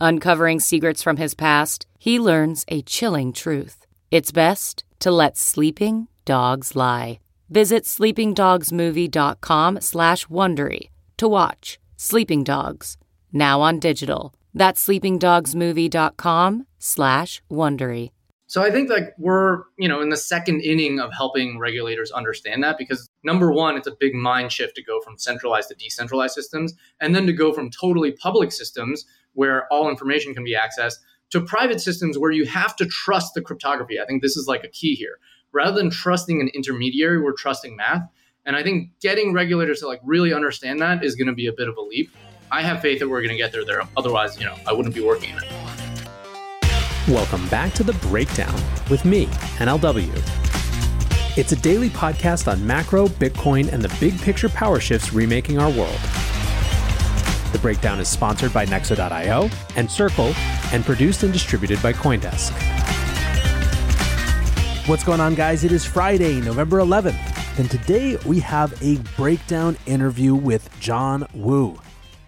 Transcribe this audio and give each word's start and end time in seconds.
Uncovering 0.00 0.60
secrets 0.60 1.02
from 1.02 1.18
his 1.18 1.34
past, 1.34 1.86
he 1.98 2.18
learns 2.18 2.64
a 2.68 2.80
chilling 2.82 3.34
truth. 3.34 3.86
It's 4.10 4.32
best 4.32 4.82
to 5.00 5.10
let 5.10 5.36
sleeping 5.36 6.08
dogs 6.24 6.74
lie. 6.74 7.20
Visit 7.50 7.84
sleepingdogsmovie.com 7.84 9.80
slash 9.80 10.26
Wondery 10.26 10.88
to 11.18 11.28
watch 11.28 11.78
Sleeping 11.96 12.44
Dogs, 12.44 12.96
now 13.30 13.60
on 13.60 13.78
digital. 13.78 14.32
That's 14.54 14.86
sleepingdogsmovie.com 14.86 16.66
slash 16.78 17.42
Wondery. 17.50 18.10
So 18.46 18.62
I 18.62 18.70
think 18.70 18.90
like 18.90 19.14
we're, 19.18 19.64
you 19.78 19.88
know, 19.88 20.00
in 20.00 20.08
the 20.08 20.16
second 20.16 20.62
inning 20.62 20.98
of 20.98 21.12
helping 21.12 21.58
regulators 21.58 22.10
understand 22.10 22.64
that 22.64 22.78
because 22.78 23.08
number 23.22 23.52
one, 23.52 23.76
it's 23.76 23.86
a 23.86 23.94
big 24.00 24.14
mind 24.14 24.50
shift 24.50 24.74
to 24.76 24.82
go 24.82 25.00
from 25.02 25.18
centralized 25.18 25.68
to 25.68 25.76
decentralized 25.76 26.34
systems 26.34 26.74
and 27.00 27.14
then 27.14 27.26
to 27.26 27.32
go 27.32 27.52
from 27.52 27.70
totally 27.70 28.12
public 28.12 28.50
systems 28.50 29.04
where 29.34 29.66
all 29.72 29.88
information 29.88 30.34
can 30.34 30.44
be 30.44 30.56
accessed 30.56 30.96
to 31.30 31.40
private 31.40 31.80
systems 31.80 32.18
where 32.18 32.30
you 32.30 32.44
have 32.44 32.74
to 32.76 32.86
trust 32.86 33.34
the 33.34 33.40
cryptography. 33.40 34.00
I 34.00 34.04
think 34.04 34.22
this 34.22 34.36
is 34.36 34.46
like 34.46 34.64
a 34.64 34.68
key 34.68 34.94
here. 34.94 35.18
Rather 35.52 35.76
than 35.76 35.90
trusting 35.90 36.40
an 36.40 36.48
intermediary, 36.54 37.20
we're 37.20 37.32
trusting 37.32 37.76
math. 37.76 38.02
And 38.46 38.56
I 38.56 38.62
think 38.62 38.90
getting 39.00 39.32
regulators 39.32 39.80
to 39.80 39.86
like 39.86 40.00
really 40.04 40.32
understand 40.32 40.80
that 40.80 41.04
is 41.04 41.14
going 41.14 41.28
to 41.28 41.34
be 41.34 41.46
a 41.46 41.52
bit 41.52 41.68
of 41.68 41.76
a 41.76 41.80
leap. 41.80 42.10
I 42.52 42.62
have 42.62 42.80
faith 42.80 42.98
that 42.98 43.08
we're 43.08 43.20
going 43.20 43.30
to 43.30 43.36
get 43.36 43.52
there 43.52 43.64
there. 43.64 43.82
Otherwise, 43.96 44.38
you 44.38 44.46
know, 44.46 44.56
I 44.66 44.72
wouldn't 44.72 44.94
be 44.94 45.02
working 45.02 45.30
in 45.30 45.38
it. 45.38 45.52
Welcome 47.08 47.48
back 47.48 47.72
to 47.74 47.82
The 47.82 47.92
Breakdown 47.94 48.54
with 48.90 49.04
me, 49.04 49.26
NLW. 49.58 50.08
It's 51.36 51.52
a 51.52 51.56
daily 51.56 51.90
podcast 51.90 52.50
on 52.50 52.64
macro, 52.66 53.06
Bitcoin, 53.06 53.72
and 53.72 53.82
the 53.82 53.94
big 54.00 54.20
picture 54.20 54.48
power 54.48 54.80
shifts 54.80 55.12
remaking 55.12 55.58
our 55.58 55.70
world. 55.70 55.98
The 57.52 57.58
Breakdown 57.58 57.98
is 57.98 58.08
sponsored 58.08 58.52
by 58.52 58.64
Nexo.io 58.66 59.50
and 59.76 59.90
Circle 59.90 60.32
and 60.72 60.84
produced 60.84 61.24
and 61.24 61.32
distributed 61.32 61.82
by 61.82 61.92
Coindesk. 61.92 62.52
What's 64.88 65.04
going 65.04 65.20
on, 65.20 65.34
guys? 65.34 65.64
It 65.64 65.72
is 65.72 65.84
Friday, 65.84 66.40
November 66.40 66.78
11th, 66.78 67.58
and 67.58 67.70
today 67.70 68.16
we 68.26 68.40
have 68.40 68.80
a 68.82 68.96
breakdown 69.16 69.76
interview 69.86 70.34
with 70.34 70.70
John 70.80 71.26
Wu. 71.34 71.78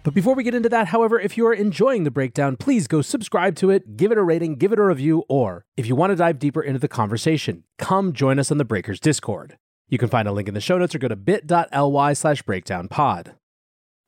But 0.03 0.13
before 0.13 0.35
we 0.35 0.43
get 0.43 0.53
into 0.53 0.67
that, 0.69 0.87
however, 0.87 1.17
if 1.17 1.37
you 1.37 1.47
are 1.47 1.53
enjoying 1.53 2.03
the 2.03 2.11
breakdown, 2.11 2.57
please 2.57 2.87
go 2.87 3.01
subscribe 3.01 3.55
to 3.55 3.69
it, 3.69 3.95
give 3.95 4.11
it 4.11 4.17
a 4.17 4.23
rating, 4.23 4.55
give 4.55 4.73
it 4.73 4.79
a 4.79 4.83
review, 4.83 5.23
or 5.29 5.65
if 5.77 5.87
you 5.87 5.95
want 5.95 6.11
to 6.11 6.17
dive 6.17 6.39
deeper 6.39 6.61
into 6.61 6.79
the 6.79 6.89
conversation, 6.89 7.63
come 7.77 8.11
join 8.11 8.37
us 8.39 8.51
on 8.51 8.57
the 8.57 8.65
Breakers 8.65 8.99
Discord. 8.99 9.57
You 9.87 9.97
can 9.97 10.09
find 10.09 10.27
a 10.27 10.33
link 10.33 10.49
in 10.49 10.53
the 10.53 10.61
show 10.61 10.77
notes 10.77 10.93
or 10.93 10.99
go 10.99 11.07
to 11.07 11.15
bit.ly 11.15 12.13
slash 12.13 12.43
breakdownpod. 12.43 13.33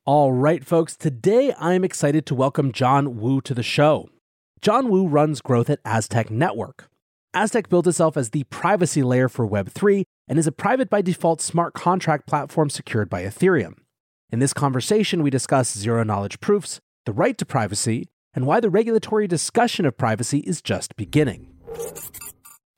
All 0.07 0.33
right, 0.33 0.63
folks, 0.63 0.95
today 0.95 1.51
I'm 1.59 1.83
excited 1.83 2.27
to 2.27 2.35
welcome 2.35 2.71
John 2.71 3.19
Wu 3.19 3.41
to 3.41 3.55
the 3.55 3.63
show. 3.63 4.07
John 4.61 4.87
Wu 4.87 5.07
runs 5.07 5.41
growth 5.41 5.67
at 5.67 5.79
Aztec 5.83 6.29
Network. 6.29 6.89
Aztec 7.33 7.69
built 7.69 7.87
itself 7.87 8.15
as 8.15 8.29
the 8.29 8.43
privacy 8.43 9.01
layer 9.01 9.27
for 9.27 9.49
Web3 9.49 10.03
and 10.27 10.37
is 10.37 10.45
a 10.45 10.51
private 10.51 10.91
by 10.91 11.01
default 11.01 11.41
smart 11.41 11.73
contract 11.73 12.27
platform 12.27 12.69
secured 12.69 13.09
by 13.09 13.23
Ethereum. 13.23 13.77
In 14.29 14.37
this 14.37 14.53
conversation, 14.53 15.23
we 15.23 15.31
discuss 15.31 15.75
zero 15.75 16.03
knowledge 16.03 16.39
proofs, 16.39 16.79
the 17.07 17.11
right 17.11 17.35
to 17.39 17.45
privacy, 17.45 18.07
and 18.35 18.45
why 18.45 18.59
the 18.59 18.69
regulatory 18.69 19.27
discussion 19.27 19.87
of 19.87 19.97
privacy 19.97 20.41
is 20.41 20.61
just 20.61 20.95
beginning. 20.95 21.51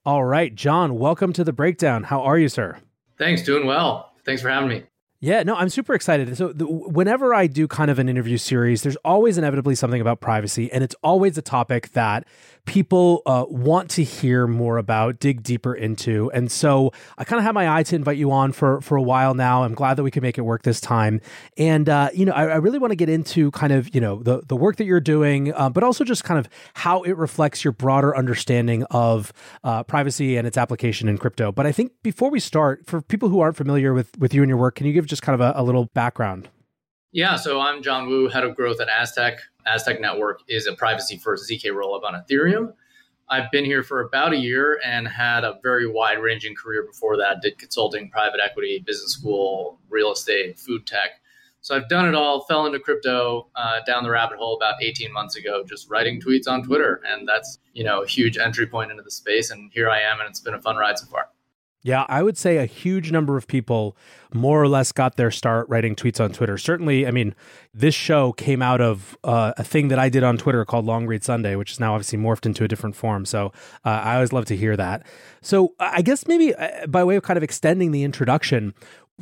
All 0.06 0.24
right, 0.24 0.56
John, 0.56 0.98
welcome 0.98 1.34
to 1.34 1.44
the 1.44 1.52
breakdown. 1.52 2.04
How 2.04 2.22
are 2.22 2.40
you, 2.40 2.48
sir? 2.48 2.78
Thanks, 3.18 3.42
doing 3.42 3.68
well. 3.68 4.14
Thanks 4.24 4.42
for 4.42 4.48
having 4.48 4.70
me. 4.70 4.84
Yeah, 5.20 5.42
no, 5.42 5.56
I'm 5.56 5.70
super 5.70 5.96
excited. 5.96 6.38
So, 6.38 6.54
the, 6.54 6.66
whenever 6.68 7.34
I 7.34 7.48
do 7.48 7.68
kind 7.68 7.90
of 7.90 7.98
an 7.98 8.08
interview 8.08 8.38
series, 8.38 8.84
there's 8.84 8.98
always 8.98 9.38
inevitably 9.38 9.74
something 9.74 10.00
about 10.00 10.20
privacy, 10.20 10.72
and 10.72 10.84
it's 10.84 10.96
always 11.02 11.38
a 11.40 11.42
topic 11.42 11.92
that 11.94 12.28
people 12.68 13.24
uh, 13.26 13.46
want 13.48 13.90
to 13.92 14.04
hear 14.04 14.46
more 14.46 14.78
about, 14.78 15.20
dig 15.20 15.42
deeper 15.42 15.74
into. 15.74 16.30
And 16.32 16.52
so, 16.52 16.92
I 17.18 17.24
kind 17.24 17.40
of 17.40 17.46
have 17.46 17.56
my 17.56 17.76
eye 17.76 17.82
to 17.84 17.96
invite 17.96 18.18
you 18.18 18.32
on 18.32 18.52
for 18.52 18.82
for 18.82 18.96
a 18.96 19.02
while 19.02 19.34
now. 19.34 19.64
I'm 19.64 19.74
glad 19.74 19.96
that 19.96 20.04
we 20.04 20.12
can 20.12 20.22
make 20.22 20.38
it 20.38 20.42
work 20.42 20.62
this 20.62 20.80
time. 20.80 21.22
And 21.58 21.90
uh, 21.90 22.10
you 22.14 22.26
know, 22.26 22.34
I, 22.34 22.44
I, 22.44 22.56
really 22.58 22.78
want 22.78 22.92
to 22.92 22.96
get 22.96 23.10
into 23.10 23.50
kind 23.52 23.74
of 23.74 23.96
you 23.96 24.02
know 24.02 24.22
the 24.22 24.44
the 24.46 24.56
work 24.56 24.76
that 24.76 24.86
you're 24.86 25.00
doing, 25.00 25.54
uh, 25.54 25.70
but 25.70 25.84
also 25.84 26.04
just 26.04 26.24
kind 26.24 26.38
of 26.38 26.48
how 26.76 27.02
it 27.02 27.18
reflects 27.18 27.64
your 27.64 27.72
broader 27.72 28.16
understanding 28.16 28.84
of 28.92 29.34
uh, 29.64 29.84
privacy 29.84 30.38
and 30.38 30.46
its 30.46 30.58
application 30.58 31.10
in 31.10 31.18
crypto. 31.18 31.52
But 31.52 31.66
I 31.66 31.72
think 31.72 31.94
before 32.04 32.30
we 32.30 32.40
start, 32.40 32.86
for 32.86 33.02
people 33.02 33.30
who 33.30 33.40
aren't 33.40 33.58
familiar 33.58 33.94
with 33.94 34.16
with 34.20 34.34
you 34.34 34.44
and 34.44 34.50
your 34.50 34.58
work, 34.60 34.76
can 34.76 34.86
you 34.86 34.94
give 34.94 35.08
just 35.08 35.22
kind 35.22 35.34
of 35.34 35.42
a, 35.42 35.60
a 35.60 35.64
little 35.64 35.86
background? 35.94 36.50
Yeah, 37.14 37.38
so 37.38 37.62
I'm 37.62 37.82
John 37.82 38.08
Wu, 38.08 38.28
head 38.28 38.44
of 38.44 38.56
growth 38.56 38.82
at 38.82 38.90
Aztec. 38.90 39.40
Aztec 39.68 40.00
Network 40.00 40.42
is 40.48 40.68
a 40.68 40.74
privacy 40.74 41.18
first 41.18 41.50
ZK 41.50 41.72
rollup 41.72 42.04
on 42.04 42.14
Ethereum. 42.14 42.74
I've 43.30 43.52
been 43.52 43.66
here 43.66 43.84
for 43.84 44.02
about 44.02 44.32
a 44.32 44.38
year 44.38 44.80
and 44.86 45.08
had 45.08 45.44
a 45.44 45.60
very 45.62 45.86
wide 45.86 46.20
ranging 46.20 46.56
career 46.56 46.84
before 46.84 47.18
that. 47.18 47.42
Did 47.42 47.58
consulting, 47.58 48.10
private 48.10 48.40
equity, 48.44 48.82
business 48.86 49.12
school, 49.12 49.80
real 49.90 50.14
estate, 50.14 50.58
food 50.58 50.88
tech. 50.88 51.22
So 51.60 51.76
I've 51.76 51.90
done 51.90 52.08
it 52.08 52.16
all, 52.16 52.46
fell 52.46 52.66
into 52.66 52.80
crypto 52.80 53.48
uh, 53.56 53.82
down 53.86 54.04
the 54.04 54.10
rabbit 54.10 54.38
hole 54.38 54.56
about 54.56 54.82
18 54.82 55.12
months 55.12 55.36
ago, 55.36 55.66
just 55.68 55.90
writing 55.90 56.22
tweets 56.22 56.48
on 56.48 56.64
Twitter. 56.64 57.02
And 57.06 57.28
that's, 57.28 57.60
you 57.74 57.84
know, 57.84 58.04
a 58.04 58.08
huge 58.08 58.38
entry 58.38 58.68
point 58.68 58.92
into 58.92 59.04
the 59.04 59.12
space. 59.12 59.52
And 59.52 59.70
here 59.74 59.90
I 59.90 60.00
am, 60.00 60.22
and 60.22 60.30
it's 60.30 60.40
been 60.40 60.54
a 60.54 60.62
fun 60.62 60.78
ride 60.78 60.98
so 60.98 61.08
far. 61.08 61.28
Yeah, 61.88 62.06
I 62.10 62.22
would 62.22 62.38
say 62.38 62.58
a 62.58 62.66
huge 62.66 63.14
number 63.14 63.38
of 63.38 63.48
people 63.48 63.96
more 64.34 64.62
or 64.62 64.68
less 64.68 64.92
got 64.92 65.16
their 65.16 65.32
start 65.32 65.70
writing 65.70 65.96
tweets 65.96 66.20
on 66.20 66.34
Twitter. 66.34 66.58
Certainly, 66.58 67.08
I 67.08 67.12
mean, 67.12 67.34
this 67.74 67.96
show 67.96 68.34
came 68.34 68.62
out 68.62 68.82
of 68.82 69.18
uh, 69.24 69.54
a 69.56 69.64
thing 69.64 69.88
that 69.88 69.98
I 69.98 70.10
did 70.10 70.22
on 70.22 70.38
Twitter 70.38 70.66
called 70.66 70.84
Long 70.84 71.08
Read 71.08 71.24
Sunday, 71.24 71.56
which 71.56 71.72
is 71.72 71.80
now 71.80 71.94
obviously 71.94 72.20
morphed 72.20 72.46
into 72.46 72.66
a 72.66 72.68
different 72.68 72.98
form. 72.98 73.24
So 73.24 73.54
uh, 73.86 74.02
I 74.04 74.16
always 74.16 74.34
love 74.34 74.44
to 74.48 74.58
hear 74.58 74.76
that. 74.76 75.08
So 75.42 75.76
I 75.80 76.02
guess 76.02 76.28
maybe 76.28 76.54
uh, 76.54 76.88
by 76.88 77.06
way 77.06 77.16
of 77.16 77.24
kind 77.24 77.38
of 77.38 77.44
extending 77.44 77.92
the 77.94 78.04
introduction, 78.04 78.74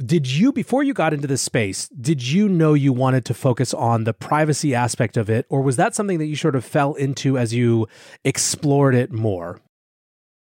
did 0.04 0.28
you 0.28 0.52
before 0.52 0.82
you 0.82 0.96
got 0.96 1.14
into 1.14 1.28
this 1.28 1.42
space 1.42 1.88
did 1.88 2.22
you 2.22 2.50
know 2.50 2.74
you 2.74 2.92
wanted 2.92 3.24
to 3.24 3.34
focus 3.34 3.74
on 3.74 4.04
the 4.04 4.14
privacy 4.14 4.76
aspect 4.76 5.16
of 5.16 5.30
it 5.30 5.46
or 5.48 5.62
was 5.62 5.78
that 5.78 5.96
something 5.96 6.18
that 6.18 6.26
you 6.26 6.36
sort 6.36 6.54
of 6.54 6.66
fell 6.66 6.96
into 6.96 7.38
as 7.38 7.54
you 7.54 7.88
explored 8.26 8.94
it 8.94 9.10
more 9.10 9.62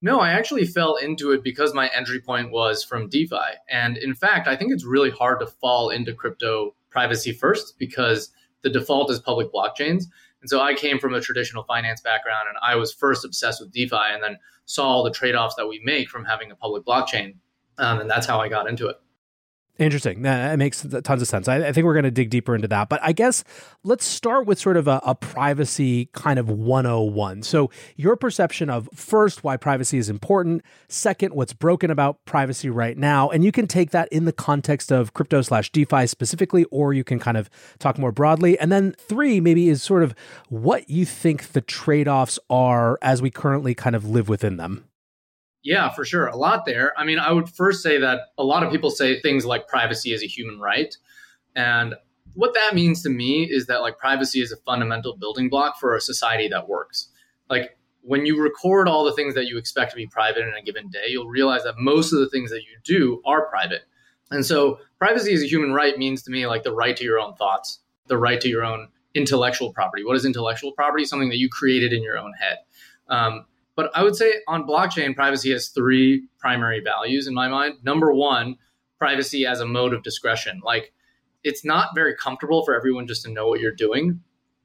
no, 0.03 0.21
I 0.21 0.31
actually 0.31 0.65
fell 0.65 0.97
into 0.97 1.33
it 1.33 1.43
because 1.43 1.75
my 1.75 1.91
entry 1.95 2.21
point 2.21 2.51
was 2.51 2.83
from 2.83 3.09
DeFi. 3.09 3.37
And 3.69 3.99
in 3.99 4.15
fact, 4.15 4.49
I 4.49 4.57
think 4.57 4.73
it's 4.73 4.85
really 4.85 5.11
hard 5.11 5.41
to 5.41 5.47
fall 5.47 5.91
into 5.91 6.15
crypto 6.15 6.75
privacy 6.91 7.33
first 7.33 7.79
because 7.79 8.31
the 8.63 8.71
default 8.71 9.11
is 9.11 9.19
public 9.19 9.53
blockchains. 9.53 10.05
And 10.41 10.49
so 10.49 10.61
I 10.61 10.75
came 10.75 10.99
from 10.99 11.13
a 11.13 11.21
traditional 11.21 11.65
finance 11.65 12.01
background 12.01 12.49
and 12.49 12.57
I 12.63 12.77
was 12.77 12.93
first 12.93 13.25
obsessed 13.25 13.61
with 13.61 13.73
DeFi 13.73 13.97
and 14.13 14.23
then 14.23 14.39
saw 14.65 14.87
all 14.87 15.05
the 15.05 15.11
trade 15.11 15.35
offs 15.35 15.55
that 15.57 15.69
we 15.69 15.81
make 15.85 16.09
from 16.09 16.25
having 16.25 16.51
a 16.51 16.57
public 16.57 16.85
blockchain. 16.85 17.35
Um, 17.77 18.01
and 18.01 18.11
that's 18.11 18.27
how 18.27 18.41
I 18.41 18.49
got 18.49 18.69
into 18.69 18.89
it. 18.89 18.97
Interesting. 19.81 20.21
That 20.23 20.59
makes 20.59 20.87
tons 21.05 21.23
of 21.23 21.27
sense. 21.27 21.49
I, 21.49 21.69
I 21.69 21.73
think 21.73 21.87
we're 21.87 21.95
going 21.95 22.05
to 22.05 22.11
dig 22.11 22.29
deeper 22.29 22.55
into 22.55 22.69
that. 22.69 22.91
But 22.91 23.01
I 23.03 23.13
guess 23.13 23.43
let's 23.83 24.05
start 24.05 24.47
with 24.47 24.59
sort 24.59 24.77
of 24.77 24.87
a, 24.87 25.01
a, 25.07 25.15
privacy 25.15 26.11
kind 26.13 26.39
of 26.39 26.51
101. 26.51 27.45
So, 27.45 27.71
your 27.97 28.15
perception 28.15 28.69
of 28.69 28.91
first, 28.95 29.43
why 29.43 29.57
privacy 29.57 29.97
is 29.97 30.11
important, 30.11 30.63
second, 30.89 31.33
what's 31.33 31.55
broken 31.55 31.91
about 31.91 32.23
privacy 32.27 32.69
right 32.69 32.99
now. 32.99 33.31
And 33.31 33.43
you 33.43 33.53
can 33.53 33.67
take 33.67 33.91
that 33.93 34.13
in 34.13 34.27
the 34.27 34.35
context 34.35 34.93
of 34.93 35.15
crypto 35.15 35.41
slash 35.41 35.73
DeFi 35.73 36.07
specifically, 36.07 36.65
or 36.65 36.93
you 36.93 37.03
can 37.03 37.19
kind 37.19 37.39
of 37.39 37.49
talk 37.79 37.97
more 37.97 38.13
broadly. 38.13 38.59
And 38.59 38.71
then 38.71 38.93
three, 38.99 39.41
maybe, 39.41 39.71
is 39.71 39.83
sort 39.83 40.03
of 40.03 40.15
what 40.51 40.91
you 40.91 41.07
think 41.07 41.53
the 41.53 41.63
trade 41.63 42.07
offs 42.07 42.39
are 42.51 42.99
as 43.01 43.23
we 43.23 43.31
currently 43.31 43.75
kind 43.75 43.97
of 43.97 44.05
live 44.05 44.29
within 44.29 44.59
them. 44.59 44.90
Yeah, 45.63 45.91
for 45.91 46.05
sure. 46.05 46.27
A 46.27 46.37
lot 46.37 46.65
there. 46.65 46.99
I 46.99 47.05
mean, 47.05 47.19
I 47.19 47.33
would 47.33 47.49
first 47.49 47.83
say 47.83 47.99
that 47.99 48.21
a 48.39 48.45
lot 48.45 48.63
of 48.63 48.73
people 48.73 48.91
say 48.91 49.21
things 49.21 49.45
like 49.45 49.69
privacy 49.69 50.13
is 50.13 50.23
a 50.23 50.27
human 50.27 50.59
right. 50.59 50.97
And 51.55 51.95
what 52.35 52.55
that 52.55 52.75
means 52.75 53.03
to 53.03 53.11
me 53.11 53.45
is 53.45 53.67
that 53.67 53.83
like 53.83 53.99
privacy 53.99 54.41
is 54.41 54.53
a 54.53 54.57
fundamental 54.59 55.17
building 55.17 55.49
block 55.49 55.79
for 55.79 55.95
a 55.95 56.01
society 56.01 56.49
that 56.49 56.69
works. 56.69 57.09
Like 57.51 57.77
when 58.03 58.25
you 58.25 58.41
record 58.41 58.89
all 58.89 59.05
the 59.05 59.13
things 59.13 59.35
that 59.35 59.47
you 59.47 59.59
expect 59.59 59.91
to 59.91 59.97
be 59.97 60.07
private 60.07 60.47
in 60.47 60.55
a 60.55 60.63
given 60.63 60.89
day, 60.89 61.07
you'll 61.09 61.29
realize 61.29 61.65
that 61.65 61.77
most 61.77 62.13
of 62.13 62.21
the 62.21 62.29
things 62.29 62.51
that 62.51 62.63
you 62.63 62.79
do 62.85 63.21
are 63.27 63.49
private. 63.49 63.83
And 64.31 64.47
so 64.47 64.79
privacy 64.99 65.35
as 65.35 65.43
a 65.43 65.47
human 65.47 65.73
right 65.73 65.99
means 65.99 66.23
to 66.23 66.31
me 66.31 66.47
like 66.47 66.63
the 66.63 66.73
right 66.73 66.97
to 66.97 67.05
your 67.05 67.19
own 67.19 67.35
thoughts, 67.35 67.81
the 68.07 68.17
right 68.17 68.41
to 68.41 68.49
your 68.49 68.65
own 68.65 68.89
intellectual 69.15 69.73
property. 69.73 70.05
What 70.05 70.17
is 70.17 70.25
intellectual 70.25 70.73
property? 70.73 71.05
Something 71.05 71.29
that 71.31 71.39
you 71.39 71.49
created 71.49 71.93
in 71.93 72.03
your 72.03 72.17
own 72.17 72.33
head. 72.41 72.59
Um, 73.09 73.45
but 73.77 73.91
I 73.95 74.03
would 74.03 74.17
say 74.17 74.33
on 74.49 74.67
blockchain, 74.67 75.15
privacy 75.15 75.53
has 75.53 75.69
three 75.69 76.29
primary 76.39 76.81
values 76.81 77.27
in 77.27 77.35
my 77.35 77.49
mind. 77.49 77.77
Number 77.83 78.13
one, 78.13 78.57
privacy 78.99 79.47
as 79.47 79.61
a 79.61 79.67
mode 79.67 79.95
of 79.95 80.03
discretion. 80.03 80.61
Like 80.65 80.93
it's 81.43 81.65
not 81.65 81.95
very 81.95 82.15
comfortable 82.15 82.65
for 82.65 82.75
everyone 82.75 83.07
just 83.07 83.23
to 83.25 83.31
know 83.31 83.49
what 83.49 83.61
you're 83.61 83.75
doing. 83.75 84.21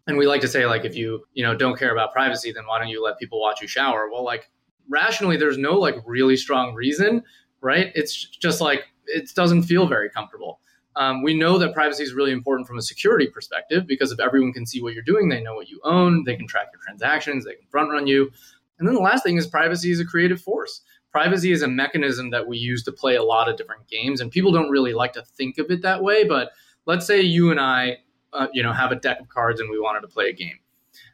And 0.08 0.18
we 0.18 0.28
like 0.28 0.42
to 0.42 0.48
say, 0.48 0.66
like, 0.68 0.86
if 0.86 0.96
you, 0.96 1.26
you 1.34 1.44
know, 1.44 1.56
don't 1.56 1.80
care 1.80 1.92
about 1.92 2.14
privacy, 2.14 2.52
then 2.52 2.68
why 2.68 2.78
don't 2.78 2.90
you 2.90 3.04
let 3.04 3.18
people 3.18 3.40
watch 3.40 3.62
you 3.62 3.68
shower? 3.68 4.10
Well, 4.12 4.24
like 4.24 4.52
rationally, 4.90 5.38
there's 5.38 5.58
no 5.58 5.74
like 5.80 5.96
really 6.06 6.38
strong 6.38 6.76
reason, 6.76 7.24
right? 7.62 7.92
It's 7.96 8.14
just 8.14 8.62
like 8.62 8.84
it 9.08 9.32
doesn't 9.36 9.64
feel 9.64 9.88
very 9.88 10.10
comfortable. 10.10 10.60
Um, 10.98 11.24
we 11.24 11.34
know 11.34 11.58
that 11.58 11.74
privacy 11.74 12.04
is 12.04 12.14
really 12.14 12.32
important 12.32 12.68
from 12.68 12.78
a 12.78 12.82
security 12.82 13.28
perspective 13.28 13.86
because 13.86 14.12
if 14.12 14.20
everyone 14.20 14.54
can 14.54 14.66
see 14.66 14.82
what 14.82 14.94
you're 14.94 15.04
doing, 15.04 15.28
they 15.28 15.42
know 15.42 15.56
what 15.56 15.70
you 15.70 15.82
own, 15.84 16.24
they 16.24 16.36
can 16.38 16.48
track 16.48 16.68
your 16.72 16.82
transactions, 16.82 17.44
they 17.44 17.56
can 17.56 17.68
front 17.68 17.90
run 17.92 18.08
you. 18.08 18.32
And 18.80 18.88
then 18.88 18.96
the 18.96 19.02
last 19.02 19.24
thing 19.24 19.38
is 19.38 19.48
privacy 19.48 19.92
is 19.92 20.00
a 20.00 20.06
creative 20.06 20.42
force. 20.42 20.82
Privacy 21.12 21.52
is 21.52 21.62
a 21.62 21.68
mechanism 21.68 22.30
that 22.32 22.48
we 22.48 22.58
use 22.58 22.84
to 22.84 22.92
play 22.92 23.16
a 23.16 23.24
lot 23.24 23.50
of 23.50 23.58
different 23.58 23.88
games, 23.88 24.20
and 24.20 24.30
people 24.32 24.52
don't 24.52 24.70
really 24.70 24.94
like 24.94 25.14
to 25.14 25.24
think 25.24 25.58
of 25.58 25.72
it 25.72 25.82
that 25.82 26.04
way. 26.04 26.26
But 26.26 26.52
let's 26.86 27.08
say 27.08 27.22
you 27.22 27.52
and 27.52 27.60
I, 27.60 28.00
uh, 28.34 28.48
you 28.54 28.62
know, 28.62 28.74
have 28.74 28.92
a 28.92 28.96
deck 28.96 29.20
of 29.22 29.30
cards 29.30 29.62
and 29.62 29.70
we 29.70 29.80
wanted 29.80 30.02
to 30.02 30.08
play 30.08 30.30
a 30.30 30.34
game, 30.34 30.60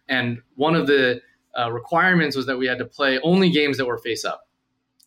and 0.07 0.41
one 0.55 0.75
of 0.75 0.87
the 0.87 1.21
uh, 1.57 1.71
requirements 1.71 2.35
was 2.35 2.45
that 2.45 2.57
we 2.57 2.65
had 2.65 2.79
to 2.79 2.85
play 2.85 3.19
only 3.23 3.49
games 3.49 3.77
that 3.77 3.85
were 3.85 3.97
face 3.97 4.25
up. 4.25 4.47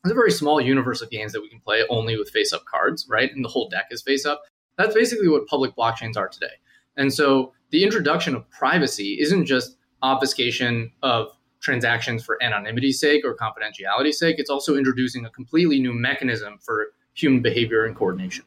There's 0.02 0.12
a 0.12 0.14
very 0.14 0.30
small 0.30 0.60
universe 0.60 1.00
of 1.00 1.10
games 1.10 1.32
that 1.32 1.40
we 1.40 1.48
can 1.48 1.60
play 1.60 1.82
only 1.88 2.16
with 2.18 2.30
face 2.30 2.52
up 2.52 2.64
cards, 2.66 3.06
right? 3.08 3.32
And 3.32 3.44
the 3.44 3.48
whole 3.48 3.68
deck 3.68 3.86
is 3.90 4.02
face 4.02 4.26
up. 4.26 4.42
That's 4.76 4.94
basically 4.94 5.28
what 5.28 5.46
public 5.46 5.74
blockchains 5.74 6.16
are 6.16 6.28
today. 6.28 6.52
And 6.96 7.12
so 7.12 7.52
the 7.70 7.82
introduction 7.82 8.34
of 8.34 8.48
privacy 8.50 9.18
isn't 9.20 9.46
just 9.46 9.76
obfuscation 10.02 10.92
of 11.02 11.28
transactions 11.64 12.25
for 12.25 12.40
anonymity's 12.43 13.00
sake 13.00 13.25
or 13.25 13.34
confidentiality's 13.34 14.19
sake. 14.19 14.37
It's 14.38 14.50
also 14.50 14.76
introducing 14.76 15.25
a 15.25 15.31
completely 15.31 15.81
new 15.81 15.93
mechanism 15.93 16.58
for 16.62 16.88
human 17.14 17.43
behavior 17.43 17.84
and 17.87 17.96
coordination 17.96 18.44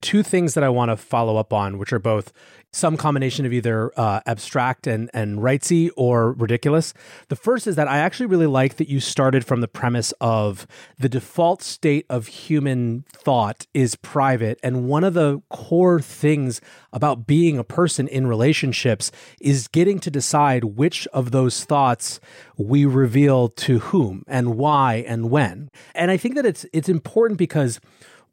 two 0.00 0.22
things 0.22 0.54
that 0.54 0.64
I 0.64 0.68
want 0.68 0.90
to 0.90 0.96
follow 0.96 1.36
up 1.36 1.52
on, 1.52 1.78
which 1.78 1.92
are 1.92 1.98
both 1.98 2.32
some 2.72 2.96
combination 2.96 3.44
of 3.44 3.52
either 3.52 3.90
uh, 3.98 4.20
abstract 4.26 4.86
and 4.86 5.10
and 5.12 5.38
rightsy 5.38 5.90
or 5.96 6.32
ridiculous. 6.32 6.94
The 7.28 7.36
first 7.36 7.66
is 7.66 7.76
that 7.76 7.88
I 7.88 7.98
actually 7.98 8.26
really 8.26 8.46
like 8.46 8.76
that 8.76 8.88
you 8.88 9.00
started 9.00 9.44
from 9.44 9.60
the 9.60 9.68
premise 9.68 10.12
of 10.20 10.66
the 10.98 11.08
default 11.08 11.62
state 11.62 12.06
of 12.08 12.28
human 12.28 13.04
thought 13.12 13.66
is 13.74 13.96
private, 13.96 14.58
and 14.62 14.88
one 14.88 15.04
of 15.04 15.14
the 15.14 15.42
core 15.50 16.00
things 16.00 16.60
about 16.92 17.26
being 17.26 17.58
a 17.58 17.64
person 17.64 18.06
in 18.08 18.26
relationships 18.26 19.10
is 19.40 19.68
getting 19.68 19.98
to 20.00 20.10
decide 20.10 20.64
which 20.64 21.06
of 21.08 21.32
those 21.32 21.64
thoughts 21.64 22.20
we 22.56 22.84
reveal 22.84 23.48
to 23.48 23.80
whom 23.80 24.22
and 24.28 24.56
why 24.56 25.04
and 25.06 25.30
when. 25.30 25.70
And 25.94 26.10
I 26.10 26.16
think 26.16 26.36
that 26.36 26.46
it's 26.46 26.64
it's 26.72 26.88
important 26.88 27.38
because 27.38 27.80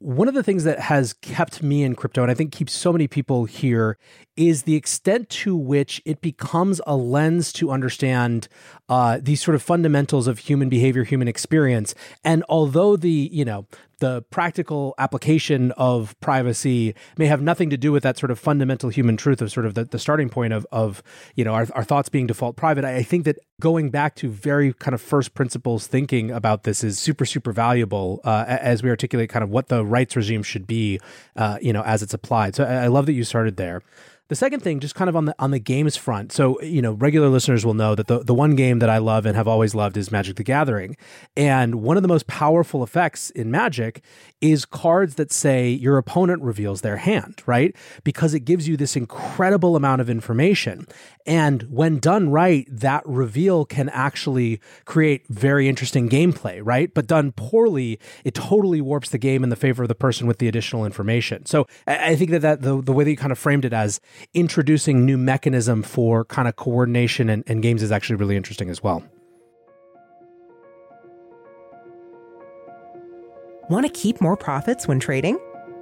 one 0.00 0.28
of 0.28 0.34
the 0.34 0.42
things 0.42 0.64
that 0.64 0.78
has 0.78 1.12
kept 1.12 1.62
me 1.62 1.82
in 1.82 1.96
crypto, 1.96 2.22
and 2.22 2.30
I 2.30 2.34
think 2.34 2.52
keeps 2.52 2.72
so 2.72 2.92
many 2.92 3.08
people 3.08 3.46
here, 3.46 3.98
is 4.36 4.62
the 4.62 4.76
extent 4.76 5.28
to 5.30 5.56
which 5.56 6.00
it 6.04 6.20
becomes 6.20 6.80
a 6.86 6.96
lens 6.96 7.52
to 7.54 7.70
understand 7.70 8.48
uh, 8.88 9.18
these 9.20 9.42
sort 9.42 9.54
of 9.54 9.62
fundamentals 9.62 10.28
of 10.28 10.38
human 10.38 10.68
behavior, 10.68 11.04
human 11.04 11.26
experience. 11.26 11.94
And 12.22 12.44
although 12.48 12.96
the 12.96 13.28
you 13.32 13.44
know 13.44 13.66
the 14.00 14.22
practical 14.30 14.94
application 14.98 15.72
of 15.72 16.18
privacy 16.20 16.94
may 17.16 17.26
have 17.26 17.42
nothing 17.42 17.70
to 17.70 17.76
do 17.76 17.92
with 17.92 18.02
that 18.02 18.16
sort 18.16 18.30
of 18.30 18.38
fundamental 18.38 18.90
human 18.90 19.16
truth 19.16 19.42
of 19.42 19.50
sort 19.50 19.66
of 19.66 19.74
the, 19.74 19.84
the 19.84 19.98
starting 19.98 20.28
point 20.28 20.52
of, 20.52 20.66
of 20.70 21.02
you 21.34 21.44
know 21.44 21.52
our, 21.54 21.66
our 21.74 21.84
thoughts 21.84 22.08
being 22.08 22.26
default 22.26 22.56
private. 22.56 22.84
I 22.84 23.02
think 23.02 23.24
that 23.24 23.38
going 23.60 23.90
back 23.90 24.14
to 24.16 24.28
very 24.28 24.72
kind 24.72 24.94
of 24.94 25.00
first 25.00 25.34
principles 25.34 25.86
thinking 25.86 26.30
about 26.30 26.62
this 26.62 26.84
is 26.84 26.98
super 26.98 27.26
super 27.26 27.52
valuable 27.52 28.20
uh, 28.24 28.44
as 28.46 28.82
we 28.82 28.90
articulate 28.90 29.30
kind 29.30 29.42
of 29.42 29.50
what 29.50 29.68
the 29.68 29.84
rights 29.84 30.14
regime 30.16 30.42
should 30.42 30.66
be 30.66 31.00
uh, 31.36 31.58
you 31.60 31.72
know 31.72 31.82
as 31.82 32.02
it's 32.02 32.14
applied. 32.14 32.54
So 32.54 32.64
I, 32.64 32.84
I 32.84 32.86
love 32.86 33.06
that 33.06 33.14
you 33.14 33.24
started 33.24 33.56
there 33.56 33.82
the 34.28 34.36
second 34.36 34.60
thing, 34.60 34.80
just 34.80 34.94
kind 34.94 35.08
of 35.08 35.16
on 35.16 35.24
the 35.24 35.34
on 35.38 35.50
the 35.50 35.58
games 35.58 35.96
front. 35.96 36.32
So, 36.32 36.60
you 36.60 36.82
know, 36.82 36.92
regular 36.92 37.28
listeners 37.28 37.64
will 37.64 37.74
know 37.74 37.94
that 37.94 38.06
the, 38.08 38.22
the 38.22 38.34
one 38.34 38.56
game 38.56 38.78
that 38.80 38.90
I 38.90 38.98
love 38.98 39.24
and 39.24 39.34
have 39.36 39.48
always 39.48 39.74
loved 39.74 39.96
is 39.96 40.12
Magic 40.12 40.36
the 40.36 40.44
Gathering. 40.44 40.96
And 41.36 41.76
one 41.76 41.96
of 41.96 42.02
the 42.02 42.08
most 42.08 42.26
powerful 42.26 42.82
effects 42.82 43.30
in 43.30 43.50
Magic 43.50 44.02
is 44.40 44.64
cards 44.64 45.14
that 45.16 45.32
say 45.32 45.70
your 45.70 45.98
opponent 45.98 46.42
reveals 46.42 46.82
their 46.82 46.98
hand, 46.98 47.42
right? 47.46 47.74
Because 48.04 48.34
it 48.34 48.40
gives 48.40 48.68
you 48.68 48.76
this 48.76 48.96
incredible 48.96 49.76
amount 49.76 50.00
of 50.00 50.10
information. 50.10 50.86
And 51.26 51.62
when 51.64 51.98
done 51.98 52.30
right, 52.30 52.66
that 52.70 53.06
reveal 53.06 53.64
can 53.64 53.88
actually 53.90 54.60
create 54.84 55.26
very 55.28 55.68
interesting 55.68 56.08
gameplay, 56.08 56.60
right? 56.62 56.92
But 56.92 57.06
done 57.06 57.32
poorly, 57.32 57.98
it 58.24 58.34
totally 58.34 58.80
warps 58.80 59.10
the 59.10 59.18
game 59.18 59.42
in 59.42 59.50
the 59.50 59.56
favor 59.56 59.82
of 59.82 59.88
the 59.88 59.94
person 59.94 60.26
with 60.26 60.38
the 60.38 60.48
additional 60.48 60.86
information. 60.86 61.44
So 61.44 61.66
I 61.86 62.14
think 62.14 62.30
that, 62.30 62.42
that 62.42 62.62
the, 62.62 62.80
the 62.80 62.92
way 62.92 63.04
that 63.04 63.10
you 63.10 63.16
kind 63.16 63.32
of 63.32 63.38
framed 63.38 63.64
it 63.64 63.72
as 63.72 64.00
introducing 64.34 65.04
new 65.04 65.18
mechanism 65.18 65.82
for 65.82 66.24
kind 66.24 66.48
of 66.48 66.56
coordination 66.56 67.28
and, 67.28 67.44
and 67.46 67.62
games 67.62 67.82
is 67.82 67.92
actually 67.92 68.16
really 68.16 68.36
interesting 68.36 68.70
as 68.70 68.82
well. 68.82 69.02
Want 73.68 73.84
to 73.84 73.92
keep 73.92 74.20
more 74.20 74.36
profits 74.36 74.88
when 74.88 74.98
trading? 74.98 75.38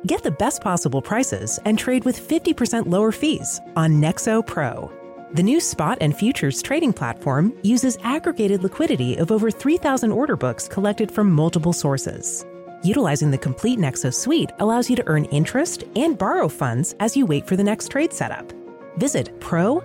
Get 0.07 0.23
the 0.23 0.33
best 0.33 0.61
possible 0.61 1.01
prices 1.01 1.61
and 1.65 1.79
trade 1.79 2.05
with 2.05 2.19
50% 2.19 2.87
lower 2.87 3.13
fees 3.13 3.61
on 3.77 4.01
Nexo 4.01 4.45
Pro. 4.45 4.91
The 5.35 5.43
new 5.43 5.61
spot 5.61 5.99
and 6.01 6.17
futures 6.17 6.63
trading 6.63 6.93
platform 6.93 7.53
uses 7.63 7.99
aggregated 8.03 8.63
liquidity 8.63 9.17
of 9.17 9.31
over 9.31 9.51
3,000 9.51 10.11
order 10.11 10.37
books 10.37 10.69
collected 10.69 11.11
from 11.11 11.31
multiple 11.31 11.73
sources. 11.73 12.45
Utilizing 12.83 13.31
the 13.31 13.39
complete 13.39 13.79
Nexo 13.79 14.13
suite 14.13 14.51
allows 14.59 14.89
you 14.91 14.97
to 14.97 15.07
earn 15.07 15.25
interest 15.27 15.85
and 15.97 16.19
borrow 16.19 16.49
funds 16.49 16.95
as 17.01 17.17
you 17.17 17.27
wait 17.27 17.47
for 17.47 17.57
the 17.57 17.65
next 17.65 17.89
trade 17.89 18.13
setup. 18.13 18.53
Visit 18.97 19.39
pro.nexo.io. 19.41 19.83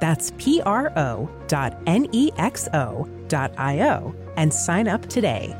That's 0.00 0.32
P 0.36 0.60
R 0.62 0.92
O 0.96 1.30
dot 1.46 1.80
N 1.86 2.08
E 2.12 2.30
X 2.36 2.68
O 2.74 3.08
dot 3.28 3.52
I 3.56 3.80
O 3.82 4.14
and 4.36 4.52
sign 4.52 4.88
up 4.88 5.06
today. 5.06 5.56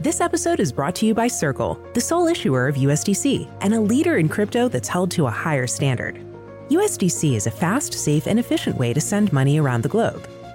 This 0.00 0.22
episode 0.22 0.60
is 0.60 0.72
brought 0.72 0.94
to 0.94 1.04
you 1.04 1.12
by 1.12 1.28
Circle, 1.28 1.78
the 1.92 2.00
sole 2.00 2.26
issuer 2.26 2.66
of 2.68 2.76
USDC 2.76 3.46
and 3.60 3.74
a 3.74 3.80
leader 3.80 4.16
in 4.16 4.30
crypto 4.30 4.66
that's 4.66 4.88
held 4.88 5.10
to 5.10 5.26
a 5.26 5.30
higher 5.30 5.66
standard. 5.66 6.18
USDC 6.70 7.36
is 7.36 7.46
a 7.46 7.50
fast, 7.50 7.92
safe, 7.92 8.26
and 8.26 8.38
efficient 8.38 8.78
way 8.78 8.94
to 8.94 9.00
send 9.00 9.30
money 9.30 9.60
around 9.60 9.82
the 9.82 9.90
globe. 9.90 10.26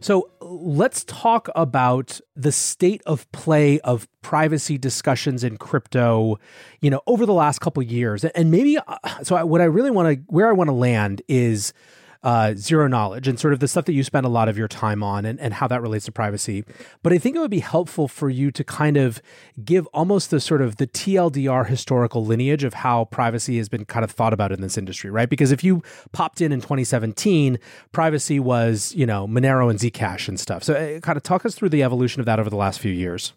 So 0.00 0.30
let's 0.40 1.04
talk 1.04 1.48
about 1.54 2.20
the 2.34 2.52
state 2.52 3.02
of 3.06 3.30
play 3.32 3.80
of 3.80 4.08
privacy 4.22 4.78
discussions 4.78 5.44
in 5.44 5.58
crypto, 5.58 6.38
you 6.80 6.90
know, 6.90 7.02
over 7.06 7.26
the 7.26 7.34
last 7.34 7.60
couple 7.60 7.82
years. 7.82 8.24
And 8.24 8.50
maybe 8.50 8.78
uh, 8.78 8.96
so 9.22 9.44
what 9.44 9.60
I 9.60 9.64
really 9.64 9.90
want 9.90 10.16
to 10.16 10.24
where 10.28 10.48
I 10.48 10.52
want 10.52 10.68
to 10.68 10.74
land 10.74 11.22
is 11.28 11.72
uh, 12.22 12.54
zero 12.54 12.86
knowledge 12.86 13.26
and 13.26 13.40
sort 13.40 13.52
of 13.52 13.60
the 13.60 13.68
stuff 13.68 13.86
that 13.86 13.94
you 13.94 14.04
spend 14.04 14.26
a 14.26 14.28
lot 14.28 14.48
of 14.48 14.58
your 14.58 14.68
time 14.68 15.02
on 15.02 15.24
and, 15.24 15.40
and 15.40 15.54
how 15.54 15.66
that 15.66 15.80
relates 15.80 16.04
to 16.04 16.12
privacy. 16.12 16.64
But 17.02 17.12
I 17.12 17.18
think 17.18 17.36
it 17.36 17.38
would 17.38 17.50
be 17.50 17.60
helpful 17.60 18.08
for 18.08 18.28
you 18.28 18.50
to 18.50 18.62
kind 18.62 18.96
of 18.96 19.22
give 19.64 19.86
almost 19.88 20.30
the 20.30 20.40
sort 20.40 20.60
of 20.60 20.76
the 20.76 20.86
TLDR 20.86 21.66
historical 21.66 22.24
lineage 22.24 22.64
of 22.64 22.74
how 22.74 23.06
privacy 23.06 23.56
has 23.56 23.68
been 23.68 23.84
kind 23.86 24.04
of 24.04 24.10
thought 24.10 24.32
about 24.32 24.52
in 24.52 24.60
this 24.60 24.76
industry, 24.76 25.10
right? 25.10 25.30
Because 25.30 25.50
if 25.50 25.64
you 25.64 25.82
popped 26.12 26.40
in 26.40 26.52
in 26.52 26.60
2017, 26.60 27.58
privacy 27.92 28.38
was, 28.38 28.94
you 28.94 29.06
know, 29.06 29.26
Monero 29.26 29.70
and 29.70 29.78
Zcash 29.78 30.28
and 30.28 30.38
stuff. 30.38 30.62
So 30.62 30.74
uh, 30.74 31.00
kind 31.00 31.16
of 31.16 31.22
talk 31.22 31.46
us 31.46 31.54
through 31.54 31.70
the 31.70 31.82
evolution 31.82 32.20
of 32.20 32.26
that 32.26 32.38
over 32.38 32.50
the 32.50 32.56
last 32.56 32.80
few 32.80 32.92
years. 32.92 33.32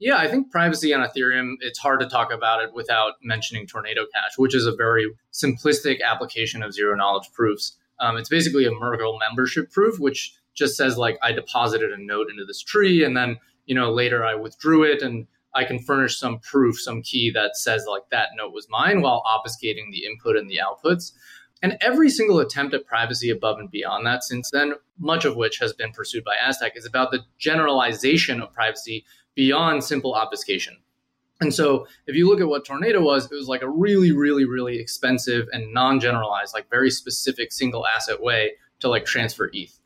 Yeah, 0.00 0.18
I 0.18 0.28
think 0.28 0.52
privacy 0.52 0.94
on 0.94 1.06
Ethereum, 1.06 1.54
it's 1.60 1.78
hard 1.78 1.98
to 2.00 2.06
talk 2.06 2.32
about 2.32 2.62
it 2.62 2.72
without 2.72 3.14
mentioning 3.22 3.66
Tornado 3.66 4.02
Cash, 4.14 4.32
which 4.36 4.54
is 4.54 4.64
a 4.64 4.76
very 4.76 5.06
simplistic 5.32 6.00
application 6.02 6.62
of 6.62 6.72
zero 6.72 6.94
knowledge 6.94 7.32
proofs. 7.32 7.76
Um, 8.00 8.16
it's 8.16 8.28
basically 8.28 8.66
a 8.66 8.70
Merkle 8.70 9.18
membership 9.18 9.70
proof, 9.70 9.98
which 9.98 10.34
just 10.54 10.76
says 10.76 10.96
like 10.98 11.18
I 11.22 11.32
deposited 11.32 11.92
a 11.92 12.02
note 12.02 12.28
into 12.30 12.44
this 12.44 12.62
tree 12.62 13.04
and 13.04 13.16
then, 13.16 13.38
you 13.66 13.74
know, 13.74 13.92
later 13.92 14.24
I 14.24 14.34
withdrew 14.34 14.82
it 14.84 15.02
and 15.02 15.26
I 15.54 15.64
can 15.64 15.78
furnish 15.78 16.18
some 16.18 16.38
proof, 16.40 16.80
some 16.80 17.02
key 17.02 17.30
that 17.32 17.56
says 17.56 17.86
like 17.88 18.02
that 18.10 18.30
note 18.36 18.52
was 18.52 18.68
mine 18.68 19.00
while 19.00 19.22
obfuscating 19.24 19.90
the 19.90 20.04
input 20.04 20.36
and 20.36 20.50
the 20.50 20.60
outputs. 20.62 21.12
And 21.62 21.76
every 21.80 22.10
single 22.10 22.38
attempt 22.38 22.74
at 22.74 22.86
privacy 22.86 23.30
above 23.30 23.58
and 23.58 23.70
beyond 23.70 24.06
that 24.06 24.22
since 24.22 24.50
then, 24.52 24.74
much 24.98 25.24
of 25.24 25.36
which 25.36 25.58
has 25.58 25.72
been 25.72 25.90
pursued 25.90 26.22
by 26.22 26.36
Aztec, 26.36 26.76
is 26.76 26.86
about 26.86 27.10
the 27.10 27.24
generalization 27.38 28.40
of 28.40 28.52
privacy 28.52 29.04
beyond 29.34 29.82
simple 29.82 30.14
obfuscation. 30.14 30.76
And 31.40 31.54
so 31.54 31.86
if 32.06 32.16
you 32.16 32.28
look 32.28 32.40
at 32.40 32.48
what 32.48 32.64
Tornado 32.64 33.00
was, 33.00 33.30
it 33.30 33.34
was 33.34 33.46
like 33.46 33.62
a 33.62 33.68
really, 33.68 34.12
really, 34.12 34.44
really 34.44 34.78
expensive 34.78 35.46
and 35.52 35.72
non 35.72 36.00
generalized, 36.00 36.52
like 36.52 36.68
very 36.68 36.90
specific 36.90 37.52
single 37.52 37.86
asset 37.86 38.20
way 38.20 38.52
to 38.80 38.88
like 38.88 39.04
transfer 39.04 39.50
ETH. 39.52 39.78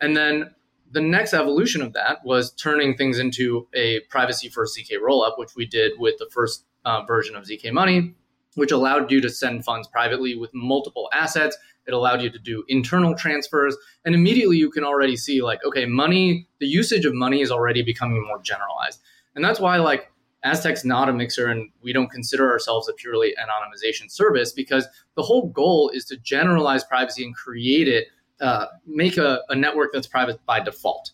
And 0.00 0.16
then 0.16 0.54
the 0.92 1.00
next 1.00 1.34
evolution 1.34 1.82
of 1.82 1.92
that 1.92 2.24
was 2.24 2.52
turning 2.52 2.96
things 2.96 3.18
into 3.18 3.68
a 3.74 4.00
privacy 4.08 4.48
first 4.48 4.78
ZK 4.78 4.98
rollup, 4.98 5.38
which 5.38 5.54
we 5.56 5.66
did 5.66 5.92
with 5.98 6.16
the 6.18 6.28
first 6.32 6.64
uh, 6.84 7.02
version 7.04 7.36
of 7.36 7.44
ZK 7.44 7.72
Money, 7.72 8.14
which 8.54 8.72
allowed 8.72 9.10
you 9.10 9.20
to 9.20 9.28
send 9.28 9.64
funds 9.64 9.88
privately 9.88 10.36
with 10.36 10.50
multiple 10.52 11.08
assets. 11.12 11.56
It 11.86 11.94
allowed 11.94 12.22
you 12.22 12.30
to 12.30 12.38
do 12.38 12.64
internal 12.68 13.14
transfers. 13.14 13.76
And 14.04 14.14
immediately 14.14 14.56
you 14.56 14.70
can 14.70 14.84
already 14.84 15.16
see, 15.16 15.42
like, 15.42 15.64
okay, 15.64 15.86
money, 15.86 16.48
the 16.58 16.66
usage 16.66 17.04
of 17.04 17.14
money 17.14 17.40
is 17.40 17.50
already 17.50 17.82
becoming 17.82 18.24
more 18.26 18.40
generalized. 18.42 19.00
And 19.34 19.44
that's 19.44 19.60
why, 19.60 19.76
like, 19.78 20.10
Aztec's 20.42 20.84
not 20.84 21.08
a 21.08 21.12
mixer, 21.12 21.48
and 21.48 21.70
we 21.82 21.92
don't 21.92 22.10
consider 22.10 22.50
ourselves 22.50 22.88
a 22.88 22.92
purely 22.94 23.34
anonymization 23.38 24.10
service 24.10 24.52
because 24.52 24.86
the 25.14 25.22
whole 25.22 25.48
goal 25.48 25.90
is 25.90 26.04
to 26.06 26.16
generalize 26.16 26.82
privacy 26.84 27.24
and 27.24 27.34
create 27.34 27.88
it, 27.88 28.08
uh, 28.40 28.66
make 28.86 29.18
a, 29.18 29.40
a 29.50 29.54
network 29.54 29.90
that's 29.92 30.06
private 30.06 30.44
by 30.46 30.60
default. 30.60 31.12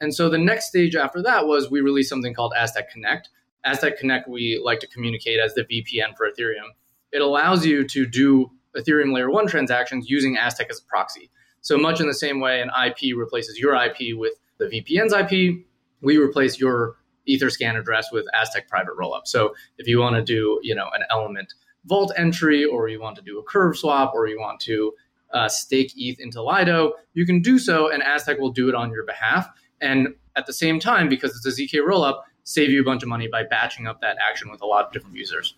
And 0.00 0.14
so 0.14 0.28
the 0.28 0.38
next 0.38 0.68
stage 0.68 0.94
after 0.94 1.22
that 1.22 1.46
was 1.46 1.70
we 1.70 1.80
released 1.80 2.10
something 2.10 2.34
called 2.34 2.52
Aztec 2.56 2.90
Connect. 2.90 3.30
Aztec 3.64 3.98
Connect, 3.98 4.28
we 4.28 4.60
like 4.62 4.80
to 4.80 4.86
communicate 4.88 5.40
as 5.40 5.54
the 5.54 5.64
VPN 5.64 6.16
for 6.16 6.28
Ethereum. 6.28 6.68
It 7.12 7.22
allows 7.22 7.64
you 7.64 7.86
to 7.88 8.06
do 8.06 8.50
Ethereum 8.76 9.14
layer 9.14 9.30
one 9.30 9.46
transactions 9.46 10.10
using 10.10 10.36
Aztec 10.36 10.68
as 10.70 10.80
a 10.80 10.84
proxy. 10.84 11.30
So 11.62 11.78
much 11.78 12.00
in 12.00 12.06
the 12.06 12.14
same 12.14 12.40
way 12.40 12.60
an 12.60 12.70
IP 12.86 13.16
replaces 13.16 13.58
your 13.58 13.74
IP 13.74 14.16
with 14.16 14.34
the 14.58 14.66
VPN's 14.66 15.12
IP, 15.12 15.64
we 16.00 16.18
replace 16.18 16.58
your 16.58 16.96
Etherscan 17.28 17.78
address 17.78 18.08
with 18.12 18.26
Aztec 18.34 18.68
private 18.68 18.96
rollup. 18.96 19.26
So 19.26 19.54
if 19.78 19.86
you 19.86 19.98
want 19.98 20.16
to 20.16 20.22
do, 20.22 20.60
you 20.62 20.74
know, 20.74 20.88
an 20.94 21.02
element 21.10 21.52
vault 21.84 22.12
entry, 22.16 22.64
or 22.64 22.88
you 22.88 23.00
want 23.00 23.16
to 23.16 23.22
do 23.22 23.38
a 23.38 23.42
curve 23.42 23.76
swap, 23.78 24.12
or 24.14 24.26
you 24.26 24.38
want 24.38 24.60
to 24.60 24.92
uh, 25.32 25.48
stake 25.48 25.92
ETH 25.96 26.18
into 26.20 26.42
Lido, 26.42 26.94
you 27.14 27.24
can 27.24 27.40
do 27.40 27.58
so, 27.58 27.90
and 27.90 28.02
Aztec 28.02 28.38
will 28.38 28.50
do 28.50 28.68
it 28.68 28.74
on 28.74 28.90
your 28.90 29.04
behalf. 29.04 29.48
And 29.80 30.08
at 30.34 30.46
the 30.46 30.52
same 30.52 30.80
time, 30.80 31.08
because 31.08 31.36
it's 31.36 31.46
a 31.46 31.62
ZK 31.62 31.86
rollup, 31.86 32.22
save 32.44 32.70
you 32.70 32.80
a 32.80 32.84
bunch 32.84 33.02
of 33.02 33.08
money 33.08 33.28
by 33.28 33.42
batching 33.42 33.86
up 33.86 34.00
that 34.00 34.16
action 34.26 34.50
with 34.50 34.62
a 34.62 34.66
lot 34.66 34.86
of 34.86 34.92
different 34.92 35.16
users. 35.16 35.54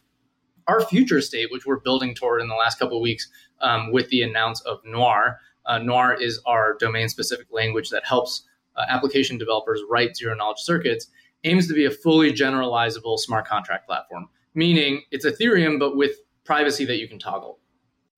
Our 0.67 0.85
future 0.85 1.21
state, 1.21 1.51
which 1.51 1.67
we're 1.67 1.81
building 1.81 2.15
toward 2.15 2.43
in 2.43 2.49
the 2.49 2.55
last 2.55 2.79
couple 2.79 2.99
of 2.99 3.03
weeks 3.03 3.29
um, 3.61 3.93
with 3.93 4.09
the 4.11 4.23
announce 4.23 4.61
of 4.63 4.81
Noir, 4.85 5.39
uh, 5.67 5.79
Noir 5.79 6.15
is 6.15 6.41
our 6.47 6.77
domain 6.79 7.09
specific 7.09 7.47
language 7.51 7.91
that 7.91 8.05
helps 8.05 8.43
uh, 8.77 8.85
application 8.89 9.39
developers 9.39 9.81
write 9.89 10.17
zero 10.17 10.35
knowledge 10.35 10.59
circuits 10.59 11.09
aims 11.49 11.67
to 11.69 11.75
be 11.75 11.85
a 11.85 11.91
fully 11.91 12.33
generalizable 12.33 13.19
smart 13.19 13.47
contract 13.47 13.87
platform, 13.87 14.29
meaning 14.55 15.03
it's 15.11 15.27
Ethereum, 15.27 15.79
but 15.79 15.97
with 15.97 16.13
privacy 16.45 16.85
that 16.85 16.99
you 16.99 17.09
can 17.09 17.19
toggle. 17.19 17.59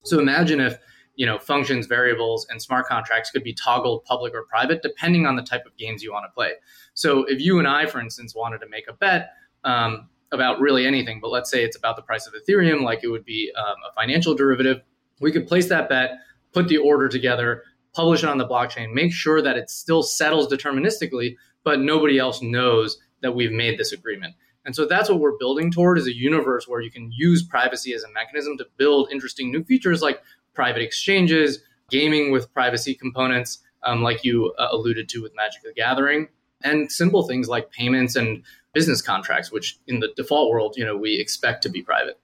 So 0.04 0.18
imagine 0.18 0.60
if 0.60 0.78
you 1.16 1.26
know 1.26 1.38
functions, 1.38 1.86
variables, 1.86 2.46
and 2.50 2.60
smart 2.60 2.86
contracts 2.86 3.30
could 3.30 3.42
be 3.44 3.52
toggled 3.52 4.04
public 4.04 4.34
or 4.34 4.44
private 4.44 4.82
depending 4.82 5.26
on 5.26 5.36
the 5.36 5.42
type 5.42 5.66
of 5.66 5.76
games 5.76 6.02
you 6.02 6.12
want 6.12 6.24
to 6.24 6.34
play. 6.34 6.52
So 6.94 7.24
if 7.24 7.40
you 7.40 7.58
and 7.58 7.68
I, 7.68 7.86
for 7.86 8.00
instance, 8.00 8.34
wanted 8.34 8.58
to 8.58 8.68
make 8.68 8.88
a 8.88 8.92
bet 8.92 9.30
um, 9.64 10.08
about 10.32 10.60
really 10.60 10.86
anything, 10.86 11.20
but 11.20 11.30
let's 11.30 11.50
say 11.50 11.64
it's 11.64 11.76
about 11.76 11.96
the 11.96 12.02
price 12.02 12.26
of 12.26 12.34
Ethereum, 12.34 12.82
like 12.82 13.00
it 13.02 13.08
would 13.08 13.24
be 13.24 13.52
um, 13.58 13.76
a 13.88 13.92
financial 13.92 14.34
derivative, 14.34 14.80
we 15.20 15.32
could 15.32 15.46
place 15.46 15.68
that 15.68 15.88
bet, 15.88 16.12
put 16.52 16.68
the 16.68 16.78
order 16.78 17.08
together, 17.08 17.64
publish 17.92 18.22
it 18.22 18.28
on 18.28 18.38
the 18.38 18.46
blockchain, 18.46 18.92
make 18.92 19.12
sure 19.12 19.42
that 19.42 19.56
it 19.56 19.68
still 19.68 20.02
settles 20.02 20.48
deterministically, 20.48 21.36
but 21.64 21.80
nobody 21.80 22.18
else 22.18 22.40
knows 22.40 22.98
that 23.22 23.32
we've 23.32 23.52
made 23.52 23.78
this 23.78 23.92
agreement. 23.92 24.34
And 24.64 24.76
so 24.76 24.86
that's 24.86 25.08
what 25.08 25.20
we're 25.20 25.38
building 25.38 25.70
toward 25.70 25.98
is 25.98 26.06
a 26.06 26.14
universe 26.14 26.68
where 26.68 26.80
you 26.80 26.90
can 26.90 27.10
use 27.12 27.42
privacy 27.42 27.94
as 27.94 28.02
a 28.02 28.10
mechanism 28.12 28.58
to 28.58 28.66
build 28.76 29.10
interesting 29.10 29.50
new 29.50 29.64
features 29.64 30.02
like 30.02 30.22
private 30.54 30.82
exchanges, 30.82 31.60
gaming 31.90 32.30
with 32.30 32.52
privacy 32.52 32.94
components, 32.94 33.60
um, 33.82 34.02
like 34.02 34.24
you 34.24 34.52
uh, 34.58 34.68
alluded 34.70 35.08
to 35.08 35.22
with 35.22 35.34
Magic 35.34 35.62
the 35.62 35.72
Gathering, 35.72 36.28
and 36.62 36.92
simple 36.92 37.26
things 37.26 37.48
like 37.48 37.70
payments 37.70 38.16
and 38.16 38.42
business 38.74 39.00
contracts, 39.00 39.50
which 39.50 39.78
in 39.86 40.00
the 40.00 40.08
default 40.16 40.50
world, 40.50 40.74
you 40.76 40.84
know, 40.84 40.96
we 40.96 41.18
expect 41.18 41.62
to 41.62 41.68
be 41.68 41.82
private. 41.82 42.20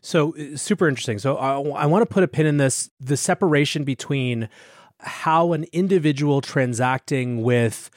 So 0.00 0.34
uh, 0.36 0.56
super 0.56 0.88
interesting. 0.88 1.18
So 1.18 1.36
I, 1.36 1.60
I 1.60 1.86
want 1.86 2.02
to 2.02 2.12
put 2.12 2.22
a 2.22 2.28
pin 2.28 2.46
in 2.46 2.56
this: 2.56 2.90
the 2.98 3.16
separation 3.16 3.84
between 3.84 4.48
how 4.98 5.52
an 5.52 5.66
individual 5.72 6.40
transacting 6.40 7.42
with 7.42 7.90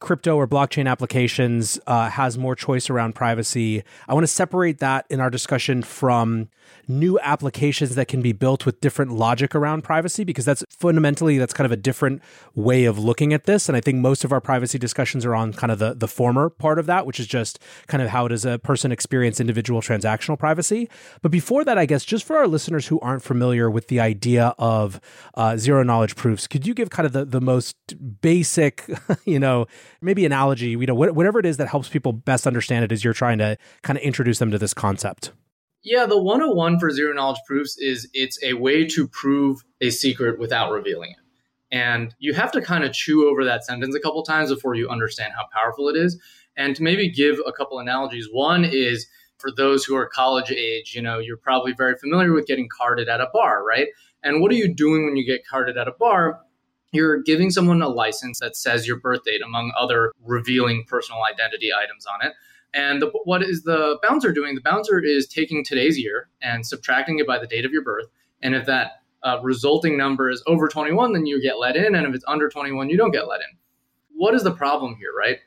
crypto 0.00 0.36
or 0.36 0.46
blockchain 0.46 0.88
applications 0.88 1.78
uh, 1.86 2.08
has 2.10 2.38
more 2.38 2.54
choice 2.54 2.88
around 2.88 3.14
privacy. 3.14 3.82
I 4.06 4.14
want 4.14 4.24
to 4.24 4.28
separate 4.32 4.78
that 4.78 5.06
in 5.10 5.20
our 5.20 5.30
discussion 5.30 5.82
from 5.82 6.48
new 6.86 7.18
applications 7.20 7.94
that 7.94 8.08
can 8.08 8.22
be 8.22 8.32
built 8.32 8.64
with 8.64 8.80
different 8.80 9.12
logic 9.12 9.54
around 9.54 9.82
privacy 9.82 10.24
because 10.24 10.44
that's 10.44 10.64
fundamentally 10.70 11.36
that's 11.38 11.52
kind 11.52 11.66
of 11.66 11.72
a 11.72 11.76
different 11.76 12.22
way 12.54 12.84
of 12.84 12.98
looking 12.98 13.32
at 13.32 13.44
this 13.44 13.68
and 13.68 13.76
i 13.76 13.80
think 13.80 13.98
most 13.98 14.24
of 14.24 14.32
our 14.32 14.40
privacy 14.40 14.78
discussions 14.78 15.24
are 15.24 15.34
on 15.34 15.52
kind 15.52 15.70
of 15.70 15.78
the, 15.78 15.94
the 15.94 16.08
former 16.08 16.48
part 16.48 16.78
of 16.78 16.86
that 16.86 17.04
which 17.04 17.20
is 17.20 17.26
just 17.26 17.58
kind 17.86 18.02
of 18.02 18.08
how 18.08 18.26
does 18.26 18.44
a 18.44 18.58
person 18.58 18.90
experience 18.90 19.38
individual 19.38 19.80
transactional 19.80 20.38
privacy 20.38 20.88
but 21.20 21.30
before 21.30 21.64
that 21.64 21.76
i 21.76 21.84
guess 21.84 22.04
just 22.04 22.24
for 22.24 22.36
our 22.36 22.48
listeners 22.48 22.86
who 22.86 22.98
aren't 23.00 23.22
familiar 23.22 23.70
with 23.70 23.88
the 23.88 24.00
idea 24.00 24.54
of 24.58 25.00
uh, 25.34 25.56
zero 25.56 25.82
knowledge 25.82 26.16
proofs 26.16 26.46
could 26.46 26.66
you 26.66 26.72
give 26.72 26.88
kind 26.90 27.06
of 27.06 27.12
the, 27.12 27.24
the 27.24 27.40
most 27.40 27.76
basic 28.20 28.88
you 29.24 29.38
know 29.38 29.66
maybe 30.00 30.24
analogy 30.24 30.70
you 30.70 30.86
know 30.86 30.94
whatever 30.94 31.38
it 31.38 31.46
is 31.46 31.56
that 31.56 31.68
helps 31.68 31.88
people 31.88 32.12
best 32.12 32.46
understand 32.46 32.84
it 32.84 32.92
as 32.92 33.04
you're 33.04 33.12
trying 33.12 33.38
to 33.38 33.56
kind 33.82 33.98
of 33.98 34.02
introduce 34.02 34.38
them 34.38 34.50
to 34.50 34.58
this 34.58 34.74
concept 34.74 35.32
yeah, 35.82 36.06
the 36.06 36.20
101 36.20 36.80
for 36.80 36.90
zero 36.90 37.14
knowledge 37.14 37.40
proofs 37.46 37.78
is 37.78 38.08
it's 38.12 38.42
a 38.42 38.54
way 38.54 38.84
to 38.88 39.06
prove 39.08 39.64
a 39.80 39.90
secret 39.90 40.38
without 40.38 40.72
revealing 40.72 41.12
it. 41.12 41.16
And 41.70 42.14
you 42.18 42.34
have 42.34 42.50
to 42.52 42.60
kind 42.60 42.84
of 42.84 42.92
chew 42.92 43.28
over 43.28 43.44
that 43.44 43.64
sentence 43.64 43.94
a 43.94 44.00
couple 44.00 44.22
times 44.22 44.52
before 44.52 44.74
you 44.74 44.88
understand 44.88 45.34
how 45.36 45.46
powerful 45.52 45.88
it 45.88 45.96
is. 45.96 46.20
And 46.56 46.74
to 46.76 46.82
maybe 46.82 47.08
give 47.10 47.38
a 47.46 47.52
couple 47.52 47.78
analogies, 47.78 48.28
one 48.32 48.64
is 48.64 49.06
for 49.38 49.50
those 49.50 49.84
who 49.84 49.94
are 49.94 50.06
college 50.06 50.50
age, 50.50 50.94
you 50.94 51.02
know, 51.02 51.20
you're 51.20 51.36
probably 51.36 51.72
very 51.72 51.96
familiar 51.96 52.32
with 52.32 52.46
getting 52.46 52.68
carded 52.68 53.08
at 53.08 53.20
a 53.20 53.28
bar, 53.32 53.64
right? 53.64 53.88
And 54.24 54.40
what 54.40 54.50
are 54.50 54.56
you 54.56 54.74
doing 54.74 55.04
when 55.04 55.16
you 55.16 55.24
get 55.24 55.46
carded 55.46 55.76
at 55.76 55.86
a 55.86 55.92
bar? 55.92 56.40
You're 56.92 57.22
giving 57.22 57.50
someone 57.50 57.82
a 57.82 57.88
license 57.88 58.40
that 58.40 58.56
says 58.56 58.86
your 58.86 58.98
birth 58.98 59.24
date, 59.24 59.42
among 59.44 59.72
other 59.78 60.12
revealing 60.24 60.84
personal 60.86 61.20
identity 61.22 61.70
items 61.72 62.06
on 62.06 62.26
it. 62.26 62.34
And 62.74 63.02
the, 63.02 63.10
what 63.24 63.42
is 63.42 63.62
the 63.62 63.98
bouncer 64.02 64.32
doing? 64.32 64.54
The 64.54 64.60
bouncer 64.60 64.98
is 64.98 65.26
taking 65.26 65.64
today's 65.64 65.98
year 65.98 66.28
and 66.42 66.66
subtracting 66.66 67.18
it 67.18 67.26
by 67.26 67.38
the 67.38 67.46
date 67.46 67.64
of 67.64 67.72
your 67.72 67.82
birth. 67.82 68.06
And 68.42 68.54
if 68.54 68.66
that 68.66 69.02
uh, 69.22 69.38
resulting 69.42 69.96
number 69.96 70.30
is 70.30 70.42
over 70.46 70.68
21, 70.68 71.12
then 71.12 71.26
you 71.26 71.42
get 71.42 71.58
let 71.58 71.76
in. 71.76 71.94
And 71.94 72.06
if 72.06 72.14
it's 72.14 72.24
under 72.28 72.48
21, 72.48 72.88
you 72.88 72.96
don't 72.96 73.10
get 73.10 73.26
let 73.26 73.40
in. 73.40 73.56
What 74.14 74.34
is 74.34 74.42
the 74.42 74.52
problem 74.52 74.96
here, 74.96 75.10
right? 75.16 75.38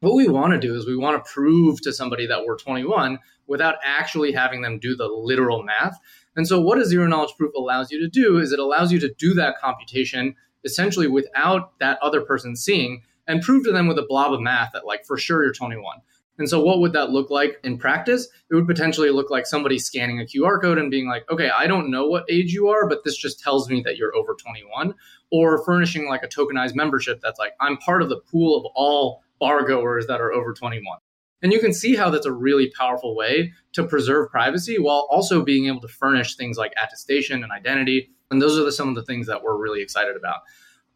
What 0.00 0.14
we 0.14 0.28
want 0.28 0.52
to 0.52 0.58
do 0.58 0.74
is 0.74 0.86
we 0.86 0.96
want 0.96 1.22
to 1.24 1.30
prove 1.30 1.80
to 1.82 1.92
somebody 1.92 2.26
that 2.26 2.44
we're 2.44 2.58
21 2.58 3.18
without 3.46 3.76
actually 3.84 4.32
having 4.32 4.60
them 4.60 4.78
do 4.78 4.94
the 4.94 5.06
literal 5.06 5.62
math. 5.62 5.98
And 6.36 6.46
so, 6.46 6.60
what 6.60 6.78
a 6.78 6.84
zero 6.84 7.06
knowledge 7.06 7.34
proof 7.38 7.54
allows 7.56 7.90
you 7.90 7.98
to 8.00 8.08
do 8.08 8.38
is 8.38 8.52
it 8.52 8.58
allows 8.58 8.92
you 8.92 9.00
to 9.00 9.14
do 9.18 9.32
that 9.34 9.58
computation 9.58 10.34
essentially 10.64 11.06
without 11.06 11.78
that 11.78 11.98
other 12.02 12.20
person 12.20 12.56
seeing 12.56 13.02
and 13.26 13.42
prove 13.42 13.64
to 13.64 13.72
them 13.72 13.86
with 13.86 13.98
a 13.98 14.06
blob 14.08 14.32
of 14.32 14.40
math 14.40 14.70
that, 14.72 14.86
like, 14.86 15.04
for 15.04 15.16
sure 15.16 15.42
you're 15.42 15.52
21. 15.52 15.98
And 16.38 16.48
so, 16.48 16.62
what 16.62 16.80
would 16.80 16.92
that 16.92 17.10
look 17.10 17.30
like 17.30 17.58
in 17.64 17.78
practice? 17.78 18.28
It 18.50 18.54
would 18.54 18.66
potentially 18.66 19.10
look 19.10 19.30
like 19.30 19.46
somebody 19.46 19.78
scanning 19.78 20.20
a 20.20 20.24
QR 20.24 20.60
code 20.60 20.78
and 20.78 20.90
being 20.90 21.08
like, 21.08 21.30
okay, 21.30 21.50
I 21.50 21.66
don't 21.66 21.90
know 21.90 22.06
what 22.06 22.30
age 22.30 22.52
you 22.52 22.68
are, 22.68 22.86
but 22.88 23.04
this 23.04 23.16
just 23.16 23.40
tells 23.40 23.68
me 23.70 23.82
that 23.82 23.96
you're 23.96 24.14
over 24.14 24.34
21. 24.34 24.94
Or 25.32 25.64
furnishing 25.64 26.08
like 26.08 26.22
a 26.22 26.28
tokenized 26.28 26.74
membership 26.74 27.20
that's 27.20 27.38
like, 27.38 27.54
I'm 27.60 27.78
part 27.78 28.02
of 28.02 28.08
the 28.08 28.20
pool 28.20 28.56
of 28.56 28.70
all 28.74 29.22
bar 29.40 29.66
goers 29.66 30.06
that 30.06 30.20
are 30.20 30.32
over 30.32 30.52
21. 30.52 30.98
And 31.42 31.52
you 31.52 31.58
can 31.58 31.72
see 31.72 31.96
how 31.96 32.10
that's 32.10 32.26
a 32.26 32.32
really 32.32 32.70
powerful 32.76 33.14
way 33.14 33.52
to 33.72 33.84
preserve 33.84 34.30
privacy 34.30 34.78
while 34.78 35.06
also 35.10 35.42
being 35.42 35.66
able 35.66 35.80
to 35.80 35.88
furnish 35.88 36.36
things 36.36 36.56
like 36.56 36.72
attestation 36.82 37.42
and 37.42 37.52
identity. 37.52 38.10
And 38.30 38.40
those 38.40 38.58
are 38.58 38.64
the, 38.64 38.72
some 38.72 38.88
of 38.88 38.94
the 38.94 39.04
things 39.04 39.26
that 39.26 39.42
we're 39.42 39.56
really 39.56 39.82
excited 39.82 40.16
about. 40.16 40.40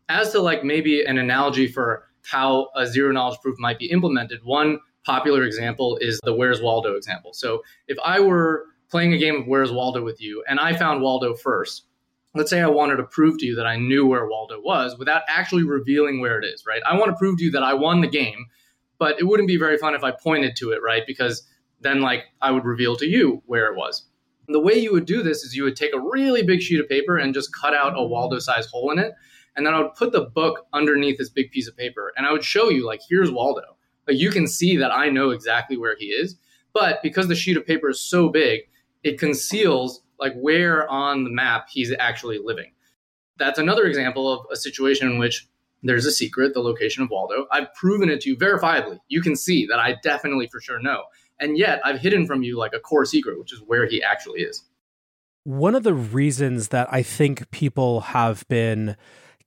As 0.08 0.32
to 0.32 0.40
like 0.40 0.64
maybe 0.64 1.02
an 1.04 1.18
analogy 1.18 1.66
for 1.66 2.08
how 2.24 2.68
a 2.76 2.86
zero 2.86 3.12
knowledge 3.12 3.38
proof 3.40 3.56
might 3.58 3.78
be 3.78 3.90
implemented, 3.90 4.40
one 4.44 4.80
popular 5.04 5.44
example 5.44 5.98
is 6.00 6.20
the 6.24 6.34
Where's 6.34 6.60
Waldo 6.60 6.94
example. 6.94 7.32
So 7.32 7.62
if 7.88 7.98
I 8.04 8.20
were 8.20 8.66
playing 8.90 9.12
a 9.12 9.18
game 9.18 9.36
of 9.36 9.46
Where's 9.46 9.72
Waldo 9.72 10.02
with 10.02 10.20
you 10.20 10.44
and 10.48 10.58
I 10.58 10.74
found 10.74 11.02
Waldo 11.02 11.34
first, 11.34 11.84
let's 12.34 12.50
say 12.50 12.60
I 12.60 12.68
wanted 12.68 12.96
to 12.96 13.04
prove 13.04 13.38
to 13.38 13.46
you 13.46 13.54
that 13.56 13.66
I 13.66 13.76
knew 13.76 14.06
where 14.06 14.26
Waldo 14.26 14.60
was 14.60 14.98
without 14.98 15.22
actually 15.28 15.64
revealing 15.64 16.20
where 16.20 16.38
it 16.38 16.44
is, 16.44 16.64
right? 16.66 16.82
I 16.88 16.96
want 16.98 17.10
to 17.10 17.16
prove 17.16 17.38
to 17.38 17.44
you 17.44 17.50
that 17.52 17.62
I 17.62 17.74
won 17.74 18.00
the 18.00 18.08
game, 18.08 18.46
but 18.98 19.18
it 19.18 19.24
wouldn't 19.24 19.48
be 19.48 19.56
very 19.56 19.78
fun 19.78 19.94
if 19.94 20.04
I 20.04 20.10
pointed 20.10 20.56
to 20.56 20.70
it, 20.70 20.80
right? 20.82 21.04
Because 21.06 21.46
then 21.80 22.00
like 22.00 22.24
I 22.42 22.50
would 22.50 22.64
reveal 22.64 22.96
to 22.96 23.06
you 23.06 23.42
where 23.46 23.72
it 23.72 23.76
was. 23.76 24.06
And 24.50 24.54
the 24.56 24.60
way 24.60 24.74
you 24.74 24.92
would 24.92 25.06
do 25.06 25.22
this 25.22 25.44
is 25.44 25.54
you 25.54 25.62
would 25.62 25.76
take 25.76 25.94
a 25.94 26.00
really 26.00 26.42
big 26.42 26.60
sheet 26.60 26.80
of 26.80 26.88
paper 26.88 27.16
and 27.16 27.32
just 27.32 27.54
cut 27.54 27.72
out 27.72 27.92
a 27.96 28.02
Waldo 28.02 28.40
size 28.40 28.66
hole 28.66 28.90
in 28.90 28.98
it. 28.98 29.12
And 29.54 29.64
then 29.64 29.74
I 29.74 29.80
would 29.80 29.94
put 29.94 30.10
the 30.10 30.22
book 30.22 30.66
underneath 30.72 31.18
this 31.18 31.28
big 31.28 31.52
piece 31.52 31.68
of 31.68 31.76
paper 31.76 32.12
and 32.16 32.26
I 32.26 32.32
would 32.32 32.42
show 32.42 32.68
you, 32.68 32.84
like, 32.84 33.00
here's 33.08 33.30
Waldo. 33.30 33.76
Like, 34.08 34.18
you 34.18 34.30
can 34.30 34.48
see 34.48 34.76
that 34.76 34.90
I 34.90 35.08
know 35.08 35.30
exactly 35.30 35.76
where 35.76 35.94
he 35.96 36.06
is. 36.06 36.34
But 36.72 37.00
because 37.00 37.28
the 37.28 37.36
sheet 37.36 37.58
of 37.58 37.64
paper 37.64 37.90
is 37.90 38.00
so 38.00 38.28
big, 38.28 38.62
it 39.04 39.20
conceals 39.20 40.02
like 40.18 40.34
where 40.34 40.88
on 40.88 41.22
the 41.22 41.30
map 41.30 41.68
he's 41.70 41.94
actually 42.00 42.40
living. 42.42 42.72
That's 43.38 43.60
another 43.60 43.84
example 43.84 44.32
of 44.32 44.46
a 44.50 44.56
situation 44.56 45.08
in 45.08 45.18
which 45.18 45.46
there's 45.84 46.06
a 46.06 46.10
secret, 46.10 46.54
the 46.54 46.60
location 46.60 47.04
of 47.04 47.08
Waldo. 47.08 47.46
I've 47.52 47.72
proven 47.74 48.10
it 48.10 48.20
to 48.22 48.30
you 48.30 48.36
verifiably. 48.36 48.98
You 49.06 49.22
can 49.22 49.36
see 49.36 49.64
that 49.66 49.78
I 49.78 49.94
definitely 50.02 50.48
for 50.48 50.60
sure 50.60 50.80
know. 50.80 51.04
And 51.40 51.56
yet 51.56 51.80
I've 51.84 52.00
hidden 52.00 52.26
from 52.26 52.42
you 52.42 52.58
like 52.58 52.74
a 52.74 52.78
core 52.78 53.04
secret, 53.04 53.38
which 53.38 53.52
is 53.52 53.60
where 53.66 53.86
he 53.86 54.02
actually 54.02 54.42
is. 54.42 54.62
One 55.44 55.74
of 55.74 55.82
the 55.82 55.94
reasons 55.94 56.68
that 56.68 56.92
I 56.92 57.02
think 57.02 57.50
people 57.50 58.00
have 58.00 58.46
been 58.48 58.96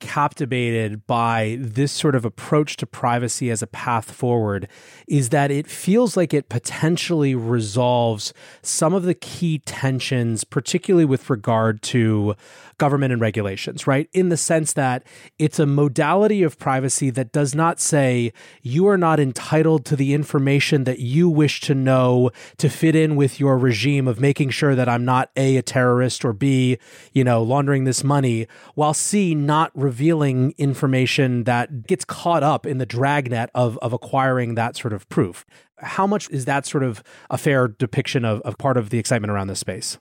captivated 0.03 1.07
by 1.07 1.57
this 1.61 1.91
sort 1.91 2.13
of 2.13 2.25
approach 2.25 2.75
to 2.75 2.85
privacy 2.85 3.49
as 3.49 3.61
a 3.61 3.67
path 3.67 4.11
forward 4.11 4.67
is 5.07 5.29
that 5.29 5.49
it 5.49 5.65
feels 5.65 6.17
like 6.17 6.33
it 6.33 6.49
potentially 6.49 7.33
resolves 7.33 8.33
some 8.61 8.93
of 8.93 9.03
the 9.03 9.13
key 9.13 9.59
tensions, 9.59 10.43
particularly 10.43 11.05
with 11.05 11.29
regard 11.29 11.81
to 11.81 12.35
government 12.77 13.11
and 13.11 13.21
regulations, 13.21 13.87
right? 13.87 14.09
In 14.13 14.29
the 14.29 14.37
sense 14.37 14.73
that 14.73 15.03
it's 15.39 15.59
a 15.59 15.65
modality 15.65 16.43
of 16.43 16.57
privacy 16.57 17.09
that 17.11 17.31
does 17.31 17.55
not 17.55 17.79
say 17.79 18.33
you 18.61 18.87
are 18.87 18.97
not 18.97 19.19
entitled 19.19 19.85
to 19.85 19.95
the 19.95 20.13
information 20.13 20.83
that 20.85 20.99
you 20.99 21.29
wish 21.29 21.61
to 21.61 21.75
know 21.75 22.31
to 22.57 22.69
fit 22.69 22.95
in 22.95 23.15
with 23.15 23.39
your 23.39 23.57
regime 23.57 24.07
of 24.07 24.19
making 24.19 24.49
sure 24.49 24.75
that 24.75 24.89
I'm 24.89 25.05
not 25.05 25.29
A, 25.35 25.57
a 25.57 25.61
terrorist, 25.61 26.25
or 26.25 26.33
B, 26.33 26.77
you 27.11 27.23
know, 27.23 27.41
laundering 27.41 27.83
this 27.83 28.03
money, 28.03 28.47
while 28.75 28.93
C, 28.93 29.35
not 29.35 29.71
revealing 29.75 30.53
information 30.57 31.43
that 31.43 31.87
gets 31.87 32.05
caught 32.05 32.43
up 32.43 32.65
in 32.65 32.77
the 32.77 32.85
dragnet 32.85 33.49
of, 33.53 33.77
of 33.81 33.93
acquiring 33.93 34.55
that 34.55 34.75
sort 34.75 34.93
of 34.93 35.07
proof. 35.09 35.45
How 35.79 36.07
much 36.07 36.29
is 36.29 36.45
that 36.45 36.65
sort 36.65 36.83
of 36.83 37.03
a 37.29 37.37
fair 37.37 37.67
depiction 37.67 38.25
of, 38.25 38.41
of 38.41 38.57
part 38.57 38.77
of 38.77 38.89
the 38.89 38.99
excitement 38.99 39.31
around 39.31 39.47
this 39.47 39.59
space? 39.59 39.97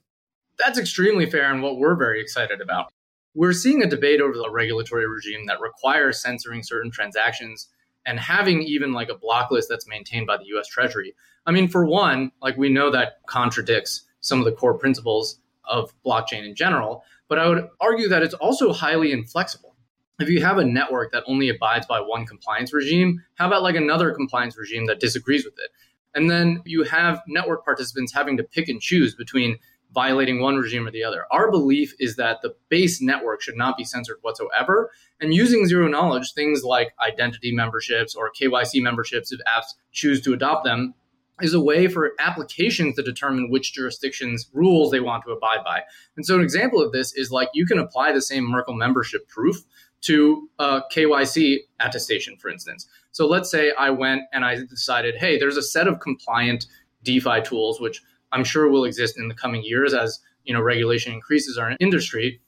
That's 0.59 0.79
extremely 0.79 1.27
fair 1.27 1.53
and 1.53 1.63
what 1.63 1.79
we're 1.79 1.97
very 1.97 2.21
excited 2.21 2.61
about. 2.61 2.93
We're 3.35 3.53
seeing 3.53 3.83
a 3.83 3.89
debate 3.89 4.21
over 4.21 4.35
the 4.35 4.51
regulatory 4.51 5.09
regime 5.09 5.47
that 5.47 5.61
requires 5.61 6.21
censoring 6.21 6.63
certain 6.63 6.91
transactions 6.91 7.69
and 8.05 8.19
having 8.21 8.63
even 8.63 8.93
like 8.93 9.09
a 9.09 9.17
block 9.17 9.51
list 9.51 9.69
that's 9.69 9.89
maintained 9.89 10.27
by 10.27 10.37
the 10.37 10.45
US 10.57 10.67
Treasury. 10.67 11.15
I 11.47 11.51
mean, 11.53 11.69
for 11.69 11.85
one, 11.87 12.33
like 12.43 12.57
we 12.57 12.69
know 12.69 12.91
that 12.91 13.21
contradicts 13.27 14.03
some 14.21 14.39
of 14.39 14.45
the 14.45 14.53
core 14.53 14.79
principles 14.79 15.39
of 15.65 15.93
blockchain 16.05 16.45
in 16.45 16.55
general, 16.55 17.05
but 17.29 17.39
I 17.39 17.49
would 17.49 17.69
argue 17.81 18.09
that 18.09 18.23
it's 18.23 18.35
also 18.35 18.73
highly 18.73 19.13
inflexible. 19.13 19.75
If 20.21 20.29
you 20.29 20.45
have 20.45 20.59
a 20.59 20.65
network 20.65 21.13
that 21.13 21.25
only 21.27 21.49
abides 21.49 21.87
by 21.87 22.01
one 22.01 22.27
compliance 22.27 22.73
regime, 22.73 23.25
how 23.35 23.47
about 23.47 23.63
like 23.63 23.77
another 23.77 24.13
compliance 24.13 24.57
regime 24.57 24.87
that 24.87 25.01
disagrees 25.01 25.45
with 25.45 25.55
it? 25.59 25.71
And 26.15 26.31
then 26.31 26.63
you 26.65 26.83
have 26.85 27.23
network 27.27 27.65
participants 27.65 28.13
having 28.13 28.37
to 28.37 28.45
pick 28.45 28.69
and 28.69 28.81
choose 28.81 29.15
between 29.15 29.59
violating 29.93 30.41
one 30.41 30.57
regime 30.57 30.87
or 30.87 30.91
the 30.91 31.05
other. 31.05 31.25
Our 31.31 31.51
belief 31.51 31.95
is 31.99 32.17
that 32.17 32.43
the 32.43 32.55
base 32.69 33.01
network 33.01 33.43
should 33.43 33.57
not 33.57 33.77
be 33.77 33.85
censored 33.85 34.19
whatsoever. 34.23 34.91
And 35.21 35.35
using 35.35 35.67
zero 35.67 35.89
knowledge, 35.89 36.33
things 36.33 36.65
like 36.65 36.95
identity 37.07 37.53
memberships 37.53 38.15
or 38.15 38.31
KYC 38.33 38.83
memberships, 38.83 39.33
if 39.33 39.41
apps 39.41 39.75
choose 39.93 40.21
to 40.23 40.33
adopt 40.33 40.65
them, 40.65 40.95
is 41.41 41.55
a 41.55 41.61
way 41.61 41.89
for 41.89 42.13
applications 42.19 42.97
to 42.97 43.03
determine 43.03 43.51
which 43.51 43.73
jurisdictions 43.73 44.49
rules 44.53 44.91
they 44.91 45.01
want 45.01 45.25
to 45.25 45.33
abide 45.33 45.65
by. 45.65 45.83
And 46.17 46.25
so 46.25 46.37
an 46.37 46.43
example 46.43 46.81
of 46.81 46.93
this 46.93 47.15
is 47.15 47.31
like 47.31 47.49
you 47.55 47.67
can 47.67 47.79
apply 47.79 48.13
the 48.13 48.23
same 48.23 48.45
Merkle 48.45 48.75
membership 48.75 49.29
proof 49.29 49.57
to 50.03 50.49
uh, 50.59 50.81
a 50.85 50.95
KYC 50.95 51.59
attestation, 51.81 52.37
for 52.37 52.49
instance. 52.49 52.89
So 53.13 53.27
let's 53.27 53.51
say 53.51 53.73
I 53.79 53.91
went 53.91 54.23
and 54.33 54.45
I 54.45 54.57
decided, 54.65 55.17
hey, 55.17 55.39
there's 55.39 55.57
a 55.57 55.63
set 55.63 55.87
of 55.87 56.01
compliant 56.01 56.67
DeFi 57.05 57.43
tools 57.43 57.81
which 57.81 58.03
I'm 58.33 58.45
sure 58.45 58.69
will 58.69 58.85
exist 58.85 59.19
in 59.19 59.29
the 59.29 59.35
coming 59.35 59.63
years 59.65 59.95
as 59.95 60.21
you 60.45 60.55
know 60.55 60.61
regulation 60.61 61.13
increases 61.13 61.59
our 61.59 61.77
industry. 61.81 62.41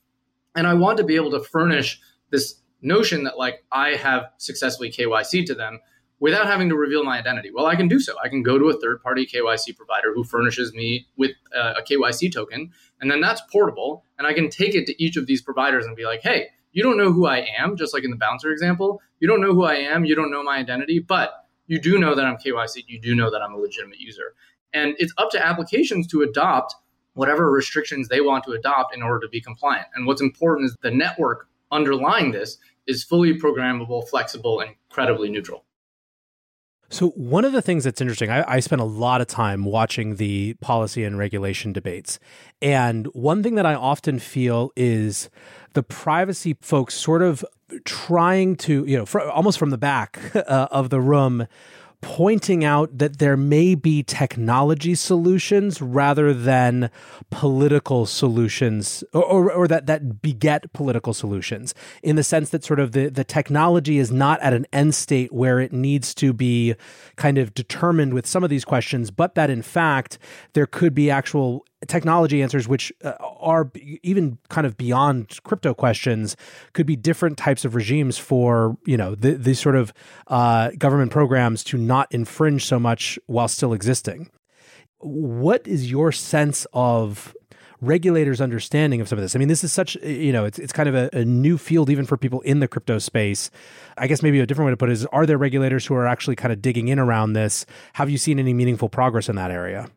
And 0.57 0.67
I 0.67 0.75
want 0.75 0.99
to 0.99 1.05
be 1.05 1.17
able 1.17 1.31
to 1.33 1.41
furnish 1.41 2.01
this 2.31 2.61
notion 2.81 3.25
that 3.25 3.39
like 3.39 3.65
I 3.73 3.91
have 3.91 4.27
successfully 4.39 4.91
KYC 4.91 5.47
to 5.47 5.55
them 5.55 5.81
without 6.21 6.47
having 6.47 6.69
to 6.69 6.77
reveal 6.77 7.05
my 7.05 7.19
identity. 7.19 7.51
Well, 7.53 7.67
I 7.67 7.77
can 7.77 7.89
do 7.89 7.99
so. 7.99 8.15
I 8.23 8.29
can 8.29 8.43
go 8.43 8.59
to 8.59 8.67
a 8.67 8.81
third 8.81 9.03
party 9.03 9.27
KYC 9.27 9.77
provider 9.77 10.15
who 10.15 10.25
furnishes 10.25 10.73
me 10.73 11.07
with 11.17 11.33
uh, 11.57 11.75
a, 11.77 11.81
a 11.81 11.83
KYC 11.83 12.33
token, 12.33 12.71
and 13.01 13.11
then 13.11 13.21
that's 13.21 13.43
portable. 13.53 14.05
And 14.19 14.27
I 14.27 14.33
can 14.33 14.49
take 14.49 14.75
it 14.75 14.87
to 14.87 15.03
each 15.03 15.17
of 15.17 15.27
these 15.27 15.43
providers 15.43 15.87
and 15.87 15.97
be 15.97 16.05
like, 16.05 16.23
hey, 16.23 16.49
you 16.73 16.83
don't 16.83 16.97
know 16.97 17.13
who 17.13 17.27
I 17.27 17.47
am, 17.59 17.77
just 17.77 17.95
like 17.95 18.05
in 18.05 18.11
the 18.11 18.17
bouncer 18.17 18.51
example. 18.51 19.01
You 19.21 19.29
don't 19.29 19.41
know 19.41 19.55
who 19.55 19.65
I 19.65 19.75
am. 19.75 20.05
You 20.05 20.15
don't 20.15 20.31
know 20.31 20.43
my 20.43 20.57
identity, 20.57 20.99
but 20.99 21.47
you 21.67 21.81
do 21.81 21.99
know 21.99 22.15
that 22.15 22.25
I'm 22.25 22.37
KYC. 22.37 22.85
You 22.87 23.01
do 23.01 23.15
know 23.15 23.31
that 23.31 23.43
I'm 23.43 23.55
a 23.55 23.59
legitimate 23.59 23.99
user. 23.99 24.35
And 24.75 24.95
it's 24.99 25.15
up 25.17 25.31
to 25.31 25.45
applications 25.45 26.07
to 26.09 26.23
adopt 26.23 26.75
whatever 27.15 27.51
restrictions 27.51 28.09
they 28.09 28.21
want 28.21 28.45
to 28.45 28.53
adopt 28.53 28.95
in 28.95 29.03
order 29.03 29.21
to 29.21 29.29
be 29.29 29.41
compliant. 29.41 29.87
And 29.95 30.07
what's 30.07 30.21
important 30.21 30.67
is 30.67 30.77
the 30.83 30.91
network 30.91 31.49
underlying 31.71 32.33
this 32.33 32.59
is 32.87 33.03
fully 33.03 33.39
programmable, 33.39 34.07
flexible, 34.09 34.61
and 34.61 34.71
incredibly 34.91 35.31
neutral. 35.31 35.65
So, 36.91 37.09
one 37.11 37.45
of 37.45 37.53
the 37.53 37.63
things 37.63 37.85
that's 37.85 38.01
interesting, 38.01 38.31
I, 38.31 38.45
I, 38.47 38.61
spent 38.61 38.81
a 38.81 38.85
lot 38.85 39.21
of 39.21 39.27
time 39.27 39.65
watching 39.65 40.17
the 40.17 40.55
policy 40.61 41.03
and 41.03 41.19
regulation 41.19 41.73
debates. 41.73 42.21
And 42.61 43.07
one 43.09 43.43
thing 43.43 43.55
that 43.55 43.67
I 43.67 43.75
often 43.75 44.19
feel 44.19 44.71
is 44.77 45.31
the 45.73 45.83
privacy 45.83 46.57
folks 46.61 46.95
sort 46.95 47.23
of 47.23 47.45
trying 47.85 48.55
to, 48.57 48.85
you 48.87 48.97
know, 48.97 49.07
fr- 49.07 49.21
almost 49.21 49.59
from 49.59 49.71
the 49.71 49.79
back 49.79 50.21
uh, 50.37 50.69
of 50.71 50.91
the 50.91 51.01
room, 51.01 51.47
pointing 52.05 52.67
out 52.67 52.99
that 52.99 53.19
there 53.19 53.35
may 53.35 53.75
be 53.75 54.03
technology 54.03 54.95
solutions 54.95 55.81
rather 55.81 56.35
than 56.35 56.91
political 57.31 58.05
solutions 58.05 59.03
or, 59.15 59.25
or, 59.25 59.51
or, 59.51 59.67
that, 59.67 59.87
that 59.87 60.21
beget 60.21 60.71
political 60.75 61.15
solutions 61.15 61.75
in 62.03 62.17
the 62.17 62.23
sense 62.23 62.51
that 62.51 62.63
sort 62.63 62.79
of 62.79 62.93
the, 62.93 63.09
the 63.09 63.25
technology 63.25 63.97
is 63.97 64.13
not 64.13 64.39
at 64.43 64.53
an 64.53 64.67
end 64.71 64.95
state 64.95 65.33
where 65.33 65.59
it 65.61 65.73
needs 65.73 66.15
to 66.15 66.35
be 66.35 66.75
kind 67.17 67.39
of 67.39 67.55
determined 67.55 68.13
with 68.13 68.27
some 68.27 68.45
of 68.45 68.51
these 68.51 68.67
questions, 68.67 69.11
but 69.11 69.35
that 69.35 69.49
in 69.49 69.63
fact 69.63 70.19
there 70.53 70.67
could 70.67 70.95
be 70.95 71.11
actual 71.11 71.65
technology 71.89 72.43
answers 72.43 72.69
which 72.69 72.93
uh, 73.03 73.13
are 73.45 73.71
even 74.03 74.39
kind 74.49 74.67
of 74.67 74.77
beyond 74.77 75.39
crypto 75.45 75.75
questions 75.75 76.37
could 76.73 76.87
be 76.87 76.97
different 76.97 77.39
types 77.39 77.65
of 77.65 77.75
regimes 77.75 78.19
for 78.19 78.77
you 78.87 78.97
know 78.97 79.15
the, 79.15 79.35
these 79.35 79.61
sort 79.61 79.77
of 79.77 79.93
uh, 80.29 80.71
government 80.79 81.13
programs 81.13 81.63
to 81.65 81.79
not 81.79 82.11
infringe 82.11 82.65
so 82.65 82.79
much 82.79 83.19
while 83.27 83.47
still 83.47 83.73
existing. 83.73 84.31
What 84.99 85.69
is 85.69 85.91
your 85.91 86.13
sense 86.13 86.67
of 86.73 87.37
regulators 87.81 88.41
understanding 88.41 89.03
of 89.03 89.09
some 89.09 89.19
of 89.19 89.23
this? 89.23 89.37
I 89.37 89.39
mean 89.39 89.49
this 89.49 89.63
is 89.63 89.73
such 89.73 89.95
you 89.97 90.33
know 90.33 90.47
it's, 90.47 90.59
it's 90.59 90.73
kind 90.73 90.89
of 90.89 90.95
a, 90.95 91.11
a 91.13 91.25
new 91.25 91.59
field 91.59 91.91
even 91.91 92.07
for 92.07 92.17
people 92.17 92.41
in 92.41 92.61
the 92.61 92.69
crypto 92.69 92.99
space. 92.99 93.51
I 93.99 94.07
guess 94.07 94.23
maybe 94.23 94.41
a 94.41 94.47
different 94.47 94.67
way 94.67 94.73
to 94.73 94.77
put 94.77 94.89
it 94.89 94.93
is 94.93 95.07
are 95.07 95.27
there 95.27 95.39
regulators 95.39 95.85
who 95.87 95.95
are 95.95 96.07
actually 96.07 96.37
kind 96.37 96.53
of 96.53 96.63
digging 96.63 96.89
in 96.89 96.99
around 96.99 97.35
this? 97.35 97.67
Have 97.93 98.09
you 98.09 98.19
seen 98.19 98.39
any 98.39 98.55
meaningful 98.55 98.89
progress 98.89 99.29
in 99.29 99.37
that 99.37 99.51
area 99.51 99.89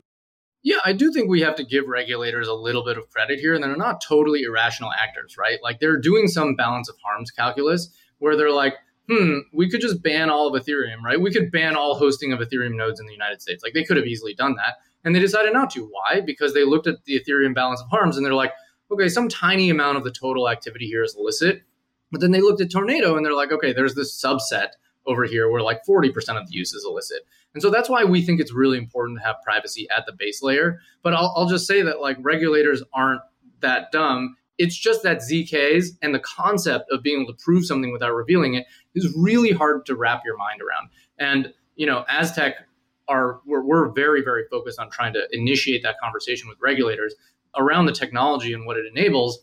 yeah, 0.64 0.80
I 0.84 0.94
do 0.94 1.12
think 1.12 1.30
we 1.30 1.42
have 1.42 1.56
to 1.56 1.64
give 1.64 1.88
regulators 1.88 2.48
a 2.48 2.54
little 2.54 2.84
bit 2.84 2.98
of 2.98 3.10
credit 3.10 3.40
here, 3.40 3.54
and 3.54 3.64
they're 3.64 3.76
not 3.76 4.02
totally 4.02 4.44
irrational 4.44 4.92
actors, 4.92 5.38
right? 5.38 5.60
Like 5.64 5.80
they're 5.80 6.00
doing 6.00 6.28
some 6.28 6.56
balance 6.56 6.90
of 6.90 6.96
harms 7.04 7.32
calculus 7.32 7.90
where 8.20 8.36
they're 8.36 8.52
like, 8.52 8.74
hmm, 9.10 9.40
we 9.54 9.70
could 9.70 9.82
just 9.82 10.04
ban 10.04 10.30
all 10.30 10.54
of 10.54 10.62
Ethereum, 10.62 11.02
right? 11.04 11.20
We 11.20 11.32
could 11.32 11.52
ban 11.52 11.76
all 11.76 11.96
hosting 11.96 12.34
of 12.34 12.40
Ethereum 12.40 12.76
nodes 12.76 13.00
in 13.00 13.06
the 13.06 13.14
United 13.14 13.42
States. 13.42 13.64
Like 13.64 13.74
they 13.74 13.84
could 13.84 13.98
have 13.98 14.06
easily 14.06 14.34
done 14.34 14.56
that. 14.56 14.76
And 15.04 15.16
they 15.16 15.20
decided 15.20 15.54
not 15.54 15.70
to. 15.72 15.86
Why? 15.86 16.22
Because 16.22 16.54
they 16.54 16.66
looked 16.66 16.88
at 16.88 17.06
the 17.06 17.20
Ethereum 17.20 17.56
balance 17.56 17.82
of 17.82 17.90
harms 17.90 18.18
and 18.18 18.26
they're 18.26 18.34
like, 18.34 18.52
okay, 18.92 19.08
some 19.08 19.30
tiny 19.30 19.70
amount 19.70 19.98
of 19.98 20.04
the 20.04 20.12
total 20.12 20.50
activity 20.50 20.88
here 20.88 21.04
is 21.04 21.16
illicit. 21.18 21.62
But 22.12 22.22
then 22.22 22.32
they 22.32 22.42
looked 22.42 22.62
at 22.62 22.72
Tornado 22.72 23.16
and 23.16 23.26
they're 23.26 23.34
like, 23.34 23.52
okay, 23.52 23.74
there's 23.74 23.96
this 23.96 24.22
subset 24.22 24.70
over 25.06 25.24
here 25.24 25.50
where 25.50 25.62
like 25.62 25.82
40% 25.88 26.10
of 26.40 26.48
the 26.48 26.54
use 26.54 26.74
is 26.74 26.86
illicit. 26.86 27.22
And 27.58 27.62
so 27.64 27.72
that's 27.72 27.90
why 27.90 28.04
we 28.04 28.22
think 28.22 28.40
it's 28.40 28.54
really 28.54 28.78
important 28.78 29.18
to 29.18 29.26
have 29.26 29.38
privacy 29.44 29.88
at 29.90 30.06
the 30.06 30.12
base 30.12 30.44
layer. 30.44 30.80
But 31.02 31.16
I'll, 31.16 31.34
I'll 31.36 31.48
just 31.48 31.66
say 31.66 31.82
that 31.82 32.00
like 32.00 32.16
regulators 32.20 32.84
aren't 32.94 33.22
that 33.62 33.92
dumb. 33.92 34.36
It's 34.60 34.78
just 34.78 35.02
that 35.02 35.22
ZKs 35.22 35.98
and 36.04 36.14
the 36.14 36.20
concept 36.20 36.92
of 36.92 37.02
being 37.02 37.20
able 37.20 37.34
to 37.34 37.44
prove 37.44 37.66
something 37.66 37.92
without 37.92 38.14
revealing 38.14 38.54
it 38.54 38.68
is 38.94 39.12
really 39.18 39.50
hard 39.50 39.88
to 39.88 39.96
wrap 39.96 40.22
your 40.24 40.38
mind 40.38 40.62
around. 40.62 40.90
And, 41.18 41.52
you 41.76 41.88
know, 41.88 42.06
Aztec 42.08 42.58
are 43.08 43.40
we're, 43.44 43.64
we're 43.64 43.90
very 43.90 44.22
very 44.22 44.44
focused 44.52 44.80
on 44.80 44.92
trying 44.92 45.14
to 45.14 45.28
initiate 45.32 45.82
that 45.82 45.96
conversation 46.00 46.48
with 46.48 46.60
regulators 46.62 47.16
around 47.56 47.88
the 47.88 47.92
technology 47.92 48.54
and 48.54 48.68
what 48.68 48.78
it 48.78 48.86
enables. 48.86 49.40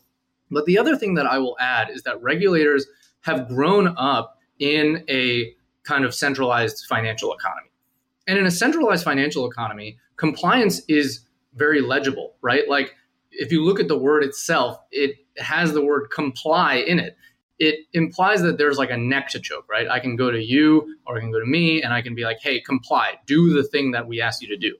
But 0.49 0.63
the 0.63 0.77
other 0.77 0.95
thing 0.95 1.15
that 1.15 1.25
I 1.25 1.37
will 1.37 1.57
add 1.59 1.89
is 1.89 2.03
that 2.03 2.23
regulators 2.23 2.87
have 3.23 3.49
grown 3.49 3.93
up 3.97 4.39
in 4.57 5.03
a 5.09 5.53
kind 5.83 6.05
of 6.05 6.15
centralized 6.15 6.85
financial 6.87 7.33
economy. 7.33 7.71
And 8.27 8.37
in 8.37 8.45
a 8.45 8.51
centralized 8.51 9.03
financial 9.03 9.49
economy, 9.49 9.97
compliance 10.17 10.81
is 10.87 11.21
very 11.53 11.81
legible, 11.81 12.35
right? 12.41 12.67
Like 12.67 12.95
if 13.31 13.51
you 13.51 13.63
look 13.63 13.79
at 13.79 13.87
the 13.87 13.97
word 13.97 14.23
itself, 14.23 14.79
it 14.91 15.17
has 15.37 15.73
the 15.73 15.83
word 15.83 16.09
comply 16.09 16.75
in 16.75 16.99
it. 16.99 17.17
It 17.57 17.85
implies 17.93 18.41
that 18.41 18.57
there's 18.57 18.77
like 18.77 18.89
a 18.89 18.97
neck 18.97 19.29
to 19.29 19.39
choke, 19.39 19.65
right? 19.69 19.87
I 19.89 19.99
can 19.99 20.15
go 20.15 20.29
to 20.29 20.43
you 20.43 20.97
or 21.05 21.17
I 21.17 21.21
can 21.21 21.31
go 21.31 21.39
to 21.39 21.45
me 21.45 21.81
and 21.81 21.93
I 21.93 22.01
can 22.01 22.15
be 22.15 22.23
like, 22.23 22.39
hey, 22.41 22.59
comply, 22.59 23.13
do 23.25 23.53
the 23.53 23.63
thing 23.63 23.91
that 23.91 24.07
we 24.07 24.21
ask 24.21 24.41
you 24.41 24.49
to 24.49 24.57
do. 24.57 24.75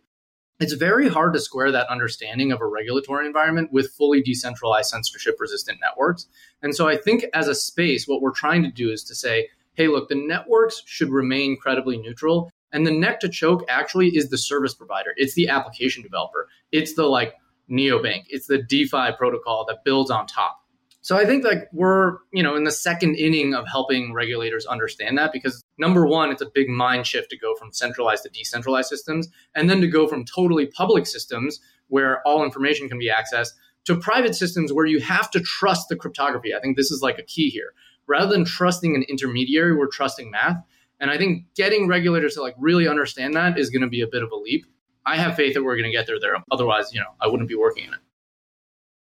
It's 0.60 0.74
very 0.74 1.10
hard 1.10 1.34
to 1.34 1.40
square 1.40 1.72
that 1.72 1.90
understanding 1.90 2.52
of 2.52 2.62
a 2.62 2.68
regulatory 2.68 3.28
environment 3.28 3.74
with 3.74 3.92
fully 3.92 4.22
decentralized 4.22 4.90
censorship 4.90 5.36
resistant 5.40 5.80
networks. 5.82 6.28
And 6.62 6.74
so 6.74 6.88
I 6.88 6.96
think 6.96 7.26
as 7.34 7.50
a 7.50 7.56
space, 7.56 8.08
what 8.08 8.22
we're 8.22 8.32
trying 8.32 8.64
to 8.64 8.72
do 8.72 8.90
is 8.90 9.04
to 9.06 9.16
say, 9.16 9.50
hey, 9.74 9.88
look, 9.88 10.08
the 10.08 10.16
networks 10.16 10.82
should 10.86 11.10
remain 11.10 11.58
credibly 11.58 11.98
neutral. 11.98 12.52
And 12.76 12.86
the 12.86 12.92
neck 12.92 13.22
to 13.22 13.30
choke 13.30 13.64
actually 13.70 14.10
is 14.18 14.30
the 14.30 14.38
service 14.38 14.74
provider, 14.74 15.14
it's 15.16 15.34
the 15.34 15.48
application 15.48 16.04
developer, 16.04 16.50
it's 16.74 16.94
the 16.94 17.06
like 17.06 17.36
neobank, 17.72 18.26
it's 18.28 18.48
the 18.48 18.62
DeFi 18.62 19.14
protocol 19.18 19.66
that 19.70 19.86
builds 19.86 20.12
on 20.12 20.28
top. 20.28 20.60
So 21.00 21.16
I 21.16 21.26
think 21.26 21.46
like 21.46 21.70
we're, 21.72 22.18
you 22.34 22.44
know, 22.44 22.58
in 22.58 22.66
the 22.66 22.72
second 22.72 23.16
inning 23.16 23.54
of 23.54 23.66
helping 23.66 24.14
regulators 24.14 24.66
understand 24.66 25.18
that 25.18 25.32
because 25.32 25.64
number 25.78 26.06
one, 26.06 26.32
it's 26.32 26.42
a 26.42 26.50
big 26.54 26.68
mind 26.68 27.08
shift 27.08 27.30
to 27.30 27.38
go 27.38 27.56
from 27.56 27.72
centralized 27.72 28.24
to 28.24 28.30
decentralized 28.30 28.90
systems 28.90 29.30
and 29.56 29.70
then 29.70 29.80
to 29.80 29.88
go 29.88 30.06
from 30.06 30.26
totally 30.26 30.66
public 30.66 31.08
systems 31.08 31.62
where 31.88 32.22
all 32.28 32.44
information 32.44 32.90
can 32.90 33.00
be 33.00 33.10
accessed 33.10 33.52
to 33.86 33.96
private 33.96 34.36
systems 34.36 34.74
where 34.74 34.86
you 34.86 35.00
have 35.00 35.32
to 35.32 35.40
trust 35.40 35.88
the 35.88 35.96
cryptography. 35.96 36.54
I 36.54 36.60
think 36.60 36.76
this 36.76 36.92
is 36.92 37.02
like 37.02 37.20
a 37.20 37.24
key 37.24 37.50
here. 37.50 37.74
Rather 38.06 38.34
than 38.34 38.44
trusting 38.44 38.96
an 38.96 39.04
intermediary, 39.08 39.74
we're 39.74 39.88
trusting 39.88 40.30
math. 40.30 40.58
And 41.00 41.12
I 41.12 41.18
think 41.18 41.46
getting 41.56 41.88
regulators 41.88 42.36
to 42.36 42.42
like 42.42 42.56
really 42.58 42.88
understand 42.88 43.34
that 43.36 43.60
is 43.60 43.70
going 43.70 43.82
to 43.82 43.88
be 43.88 44.02
a 44.02 44.08
bit 44.08 44.24
of 44.24 44.32
a 44.32 44.36
leap. 44.36 44.66
I 45.06 45.18
have 45.18 45.36
faith 45.36 45.54
that 45.54 45.64
we're 45.64 45.76
going 45.76 45.90
to 45.90 45.96
get 45.96 46.08
there 46.08 46.20
there. 46.20 46.36
Otherwise, 46.52 46.94
you 46.94 47.00
know, 47.00 47.14
I 47.22 47.28
wouldn't 47.28 47.50
be 47.50 47.56
working 47.56 47.86
in 47.86 47.94
it. 47.94 48.00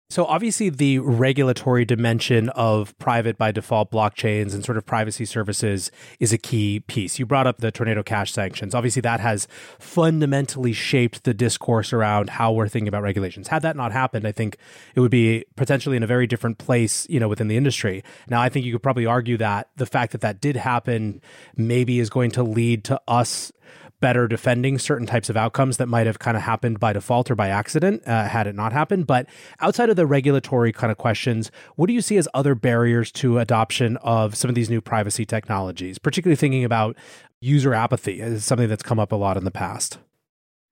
So, 0.09 0.23
obviously, 0.23 0.69
the 0.69 0.99
regulatory 0.99 1.83
dimension 1.83 2.47
of 2.49 2.97
private 2.97 3.37
by 3.37 3.51
default 3.51 3.91
blockchains 3.91 4.53
and 4.53 4.63
sort 4.63 4.77
of 4.77 4.85
privacy 4.85 5.25
services 5.25 5.91
is 6.17 6.31
a 6.31 6.37
key 6.37 6.79
piece. 6.79 7.19
You 7.19 7.25
brought 7.25 7.45
up 7.45 7.57
the 7.57 7.71
Tornado 7.71 8.03
Cash 8.03 8.31
sanctions. 8.31 8.73
Obviously, 8.73 9.01
that 9.01 9.19
has 9.19 9.49
fundamentally 9.79 10.71
shaped 10.71 11.25
the 11.25 11.33
discourse 11.33 11.91
around 11.91 12.29
how 12.29 12.53
we're 12.53 12.69
thinking 12.69 12.87
about 12.87 13.03
regulations. 13.03 13.49
Had 13.49 13.63
that 13.63 13.75
not 13.75 13.91
happened, 13.91 14.25
I 14.25 14.31
think 14.31 14.55
it 14.95 15.01
would 15.01 15.11
be 15.11 15.43
potentially 15.57 15.97
in 15.97 16.03
a 16.03 16.07
very 16.07 16.25
different 16.25 16.57
place, 16.57 17.05
you 17.09 17.19
know, 17.19 17.27
within 17.27 17.49
the 17.49 17.57
industry. 17.57 18.01
Now, 18.29 18.41
I 18.41 18.47
think 18.47 18.65
you 18.65 18.71
could 18.71 18.83
probably 18.83 19.05
argue 19.05 19.35
that 19.37 19.71
the 19.75 19.85
fact 19.85 20.13
that 20.13 20.21
that 20.21 20.39
did 20.39 20.55
happen 20.55 21.21
maybe 21.57 21.99
is 21.99 22.09
going 22.09 22.31
to 22.31 22.43
lead 22.43 22.85
to 22.85 23.01
us 23.09 23.51
better 23.99 24.27
defending 24.27 24.77
certain 24.77 25.07
types 25.07 25.29
of 25.29 25.37
outcomes 25.37 25.77
that 25.77 25.87
might 25.87 26.07
have 26.07 26.19
kind 26.19 26.37
of 26.37 26.43
happened 26.43 26.79
by 26.79 26.93
default 26.93 27.31
or 27.31 27.35
by 27.35 27.49
accident 27.49 28.03
uh, 28.07 28.27
had 28.27 28.47
it 28.47 28.55
not 28.55 28.73
happened. 28.73 29.07
But 29.07 29.27
outside 29.59 29.89
of 29.89 29.95
the 29.95 30.05
regulatory 30.05 30.71
kind 30.71 30.91
of 30.91 30.97
questions, 30.97 31.51
what 31.75 31.87
do 31.87 31.93
you 31.93 32.01
see 32.01 32.17
as 32.17 32.27
other 32.33 32.55
barriers 32.55 33.11
to 33.13 33.39
adoption 33.39 33.97
of 33.97 34.35
some 34.35 34.49
of 34.49 34.55
these 34.55 34.69
new 34.69 34.81
privacy 34.81 35.25
technologies, 35.25 35.97
particularly 35.97 36.35
thinking 36.35 36.63
about 36.63 36.95
user 37.41 37.73
apathy 37.73 38.19
is 38.21 38.45
something 38.45 38.67
that's 38.67 38.83
come 38.83 38.99
up 38.99 39.11
a 39.11 39.15
lot 39.15 39.37
in 39.37 39.45
the 39.45 39.51
past? 39.51 39.99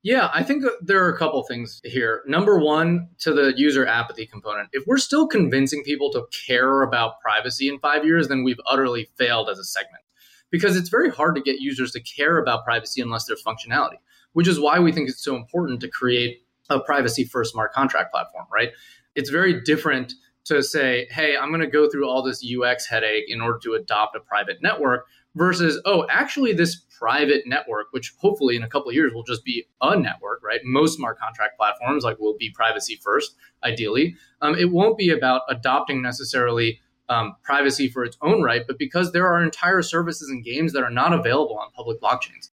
Yeah, 0.04 0.30
I 0.32 0.44
think 0.44 0.64
there 0.82 1.04
are 1.04 1.10
a 1.10 1.18
couple 1.18 1.42
things 1.44 1.82
here. 1.84 2.22
Number 2.28 2.60
one, 2.60 3.10
to 3.22 3.34
the 3.34 3.54
user 3.58 3.88
apathy 3.88 4.28
component. 4.28 4.70
If 4.72 4.84
we're 4.86 5.00
still 5.00 5.26
convincing 5.26 5.84
people 5.84 6.12
to 6.12 6.28
care 6.46 6.84
about 6.84 7.20
privacy 7.22 7.70
in 7.70 7.80
five 7.80 8.06
years, 8.06 8.28
then 8.28 8.44
we've 8.44 8.60
utterly 8.68 9.10
failed 9.18 9.50
as 9.50 9.58
a 9.58 9.64
segment 9.64 10.05
because 10.52 10.76
it's 10.76 10.90
very 10.90 11.10
hard 11.10 11.36
to 11.36 11.42
get 11.42 11.60
users 11.60 11.92
to 11.92 12.00
care 12.02 12.38
about 12.38 12.64
privacy 12.64 13.02
unless 13.02 13.26
there's 13.26 13.44
functionality, 13.44 13.98
which 14.34 14.48
is 14.48 14.60
why 14.60 14.80
we 14.80 14.92
think 14.92 15.10
it's 15.10 15.24
so 15.24 15.36
important 15.36 15.80
to 15.82 15.88
create 15.88 16.44
a 16.70 16.80
privacy 16.80 17.24
first 17.24 17.52
smart 17.52 17.74
contract 17.74 18.12
platform, 18.12 18.46
right? 18.54 18.72
It's 19.16 19.30
very 19.30 19.62
different 19.62 20.14
to 20.46 20.62
say, 20.62 21.08
hey, 21.10 21.36
I'm 21.36 21.50
going 21.50 21.62
to 21.62 21.68
go 21.68 21.90
through 21.90 22.08
all 22.08 22.22
this 22.22 22.46
UX 22.46 22.86
headache 22.86 23.26
in 23.28 23.42
order 23.42 23.60
to 23.64 23.74
adopt 23.74 24.16
a 24.16 24.20
private 24.20 24.62
network 24.62 25.08
versus, 25.34 25.82
oh, 25.86 26.06
actually, 26.10 26.54
this 26.54 26.76
private 26.98 27.44
network, 27.46 27.88
which 27.92 28.14
hopefully 28.20 28.56
in 28.56 28.64
a 28.64 28.70
couple 28.70 28.90
of 28.90 28.96
years 28.96 29.12
will 29.14 29.24
just 29.24 29.44
be 29.44 29.66
a 29.82 29.98
network, 29.98 30.42
right? 30.44 30.62
Most 30.64 30.98
smart 30.98 31.20
contract 31.20 31.58
platforms 31.58 32.04
like 32.04 32.20
will 32.20 32.38
be 32.38 32.52
privacy 32.52 33.00
first, 33.04 33.36
ideally. 33.64 34.16
Um, 34.42 34.56
it 34.56 34.72
won't 34.72 34.98
be 34.98 35.10
about 35.10 35.42
adopting 35.50 36.02
necessarily 36.02 36.80
um, 37.10 37.36
privacy 37.44 37.88
for 37.88 38.04
its 38.04 38.18
own 38.22 38.42
right, 38.42 38.64
but 38.68 38.78
because 38.78 39.12
there 39.12 39.28
are 39.28 39.44
entire 39.44 39.82
services 39.82 40.30
and 40.30 40.44
games 40.44 40.74
that 40.74 40.84
are 40.84 40.90
not 40.90 41.14
available 41.14 41.58
on 41.58 41.72
public 41.72 42.02
blockchains. 42.02 42.50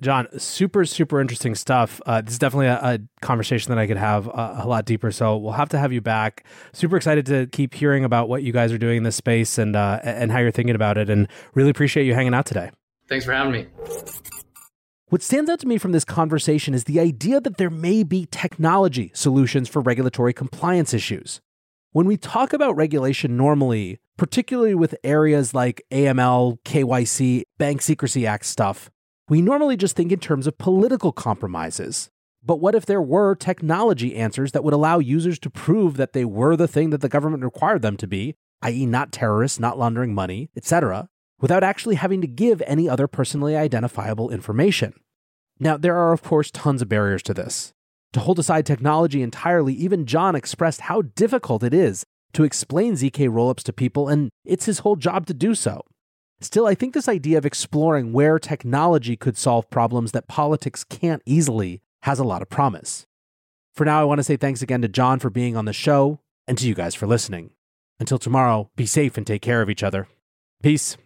John, 0.00 0.26
super, 0.36 0.84
super 0.84 1.20
interesting 1.20 1.54
stuff. 1.54 2.00
Uh, 2.04 2.20
this 2.22 2.32
is 2.32 2.38
definitely 2.40 2.66
a, 2.66 2.80
a, 2.82 2.98
conversation 3.20 3.70
that 3.70 3.78
I 3.78 3.86
could 3.86 3.96
have 3.96 4.26
a, 4.26 4.62
a, 4.64 4.66
lot 4.66 4.84
deeper. 4.84 5.12
So 5.12 5.36
we'll 5.36 5.52
have 5.52 5.68
to 5.68 5.78
have 5.78 5.92
you 5.92 6.00
back. 6.00 6.44
Super 6.72 6.96
excited 6.96 7.24
to 7.26 7.46
keep 7.46 7.72
hearing 7.72 8.04
about 8.04 8.28
what 8.28 8.42
you 8.42 8.52
guys 8.52 8.72
are 8.72 8.78
doing 8.78 8.96
in 8.96 9.02
this 9.04 9.14
space 9.14 9.58
and 9.58 9.76
uh, 9.76 10.00
and 10.02 10.32
how 10.32 10.40
you're 10.40 10.50
thinking 10.50 10.74
about 10.74 10.98
it. 10.98 11.08
And 11.08 11.28
really 11.54 11.70
appreciate 11.70 12.04
you 12.04 12.14
hanging 12.14 12.34
out 12.34 12.46
today. 12.46 12.72
Thanks 13.08 13.24
for 13.24 13.32
having 13.32 13.52
me. 13.52 13.66
What 15.12 15.22
stands 15.22 15.48
out 15.50 15.60
to 15.60 15.68
me 15.68 15.78
from 15.78 15.92
this 15.92 16.04
conversation 16.04 16.74
is 16.74 16.84
the 16.84 16.98
idea 16.98 17.40
that 17.40 17.58
there 17.58 17.70
may 17.70 18.02
be 18.02 18.26
technology 18.30 19.12
solutions 19.14 19.68
for 19.68 19.82
regulatory 19.82 20.32
compliance 20.32 20.92
issues. 20.92 21.40
When 21.92 22.06
we 22.06 22.16
talk 22.16 22.54
about 22.54 22.74
regulation 22.74 23.36
normally, 23.36 24.00
particularly 24.16 24.74
with 24.74 24.94
areas 25.04 25.52
like 25.52 25.82
AML, 25.90 26.56
KYC, 26.64 27.42
Bank 27.58 27.82
Secrecy 27.82 28.26
Act 28.26 28.46
stuff, 28.46 28.90
we 29.28 29.42
normally 29.42 29.76
just 29.76 29.94
think 29.94 30.10
in 30.10 30.18
terms 30.18 30.46
of 30.46 30.56
political 30.56 31.12
compromises. 31.12 32.10
But 32.42 32.60
what 32.60 32.74
if 32.74 32.86
there 32.86 33.02
were 33.02 33.34
technology 33.34 34.16
answers 34.16 34.52
that 34.52 34.64
would 34.64 34.72
allow 34.72 35.00
users 35.00 35.38
to 35.40 35.50
prove 35.50 35.98
that 35.98 36.14
they 36.14 36.24
were 36.24 36.56
the 36.56 36.66
thing 36.66 36.88
that 36.90 37.02
the 37.02 37.10
government 37.10 37.44
required 37.44 37.82
them 37.82 37.98
to 37.98 38.06
be, 38.06 38.36
i.e., 38.62 38.86
not 38.86 39.12
terrorists, 39.12 39.60
not 39.60 39.78
laundering 39.78 40.14
money, 40.14 40.48
etc., 40.56 41.10
without 41.42 41.62
actually 41.62 41.96
having 41.96 42.22
to 42.22 42.26
give 42.26 42.62
any 42.66 42.88
other 42.88 43.06
personally 43.06 43.54
identifiable 43.54 44.30
information? 44.30 44.94
Now, 45.60 45.76
there 45.76 45.98
are, 45.98 46.14
of 46.14 46.22
course, 46.22 46.50
tons 46.50 46.80
of 46.80 46.88
barriers 46.88 47.22
to 47.24 47.34
this. 47.34 47.74
To 48.12 48.20
hold 48.20 48.38
aside 48.38 48.66
technology 48.66 49.22
entirely, 49.22 49.74
even 49.74 50.06
John 50.06 50.34
expressed 50.34 50.82
how 50.82 51.02
difficult 51.02 51.62
it 51.62 51.72
is 51.72 52.04
to 52.34 52.44
explain 52.44 52.94
ZK 52.94 53.28
rollups 53.28 53.62
to 53.64 53.72
people, 53.72 54.08
and 54.08 54.30
it's 54.44 54.66
his 54.66 54.80
whole 54.80 54.96
job 54.96 55.26
to 55.26 55.34
do 55.34 55.54
so. 55.54 55.82
Still, 56.40 56.66
I 56.66 56.74
think 56.74 56.92
this 56.92 57.08
idea 57.08 57.38
of 57.38 57.46
exploring 57.46 58.12
where 58.12 58.38
technology 58.38 59.16
could 59.16 59.36
solve 59.36 59.70
problems 59.70 60.12
that 60.12 60.28
politics 60.28 60.84
can't 60.84 61.22
easily 61.24 61.82
has 62.02 62.18
a 62.18 62.24
lot 62.24 62.42
of 62.42 62.50
promise. 62.50 63.06
For 63.74 63.84
now, 63.84 64.00
I 64.00 64.04
want 64.04 64.18
to 64.18 64.24
say 64.24 64.36
thanks 64.36 64.60
again 64.60 64.82
to 64.82 64.88
John 64.88 65.18
for 65.18 65.30
being 65.30 65.56
on 65.56 65.64
the 65.64 65.72
show 65.72 66.18
and 66.46 66.58
to 66.58 66.66
you 66.66 66.74
guys 66.74 66.94
for 66.94 67.06
listening. 67.06 67.50
Until 68.00 68.18
tomorrow, 68.18 68.70
be 68.76 68.86
safe 68.86 69.16
and 69.16 69.26
take 69.26 69.40
care 69.40 69.62
of 69.62 69.70
each 69.70 69.82
other. 69.82 70.08
Peace. 70.62 70.96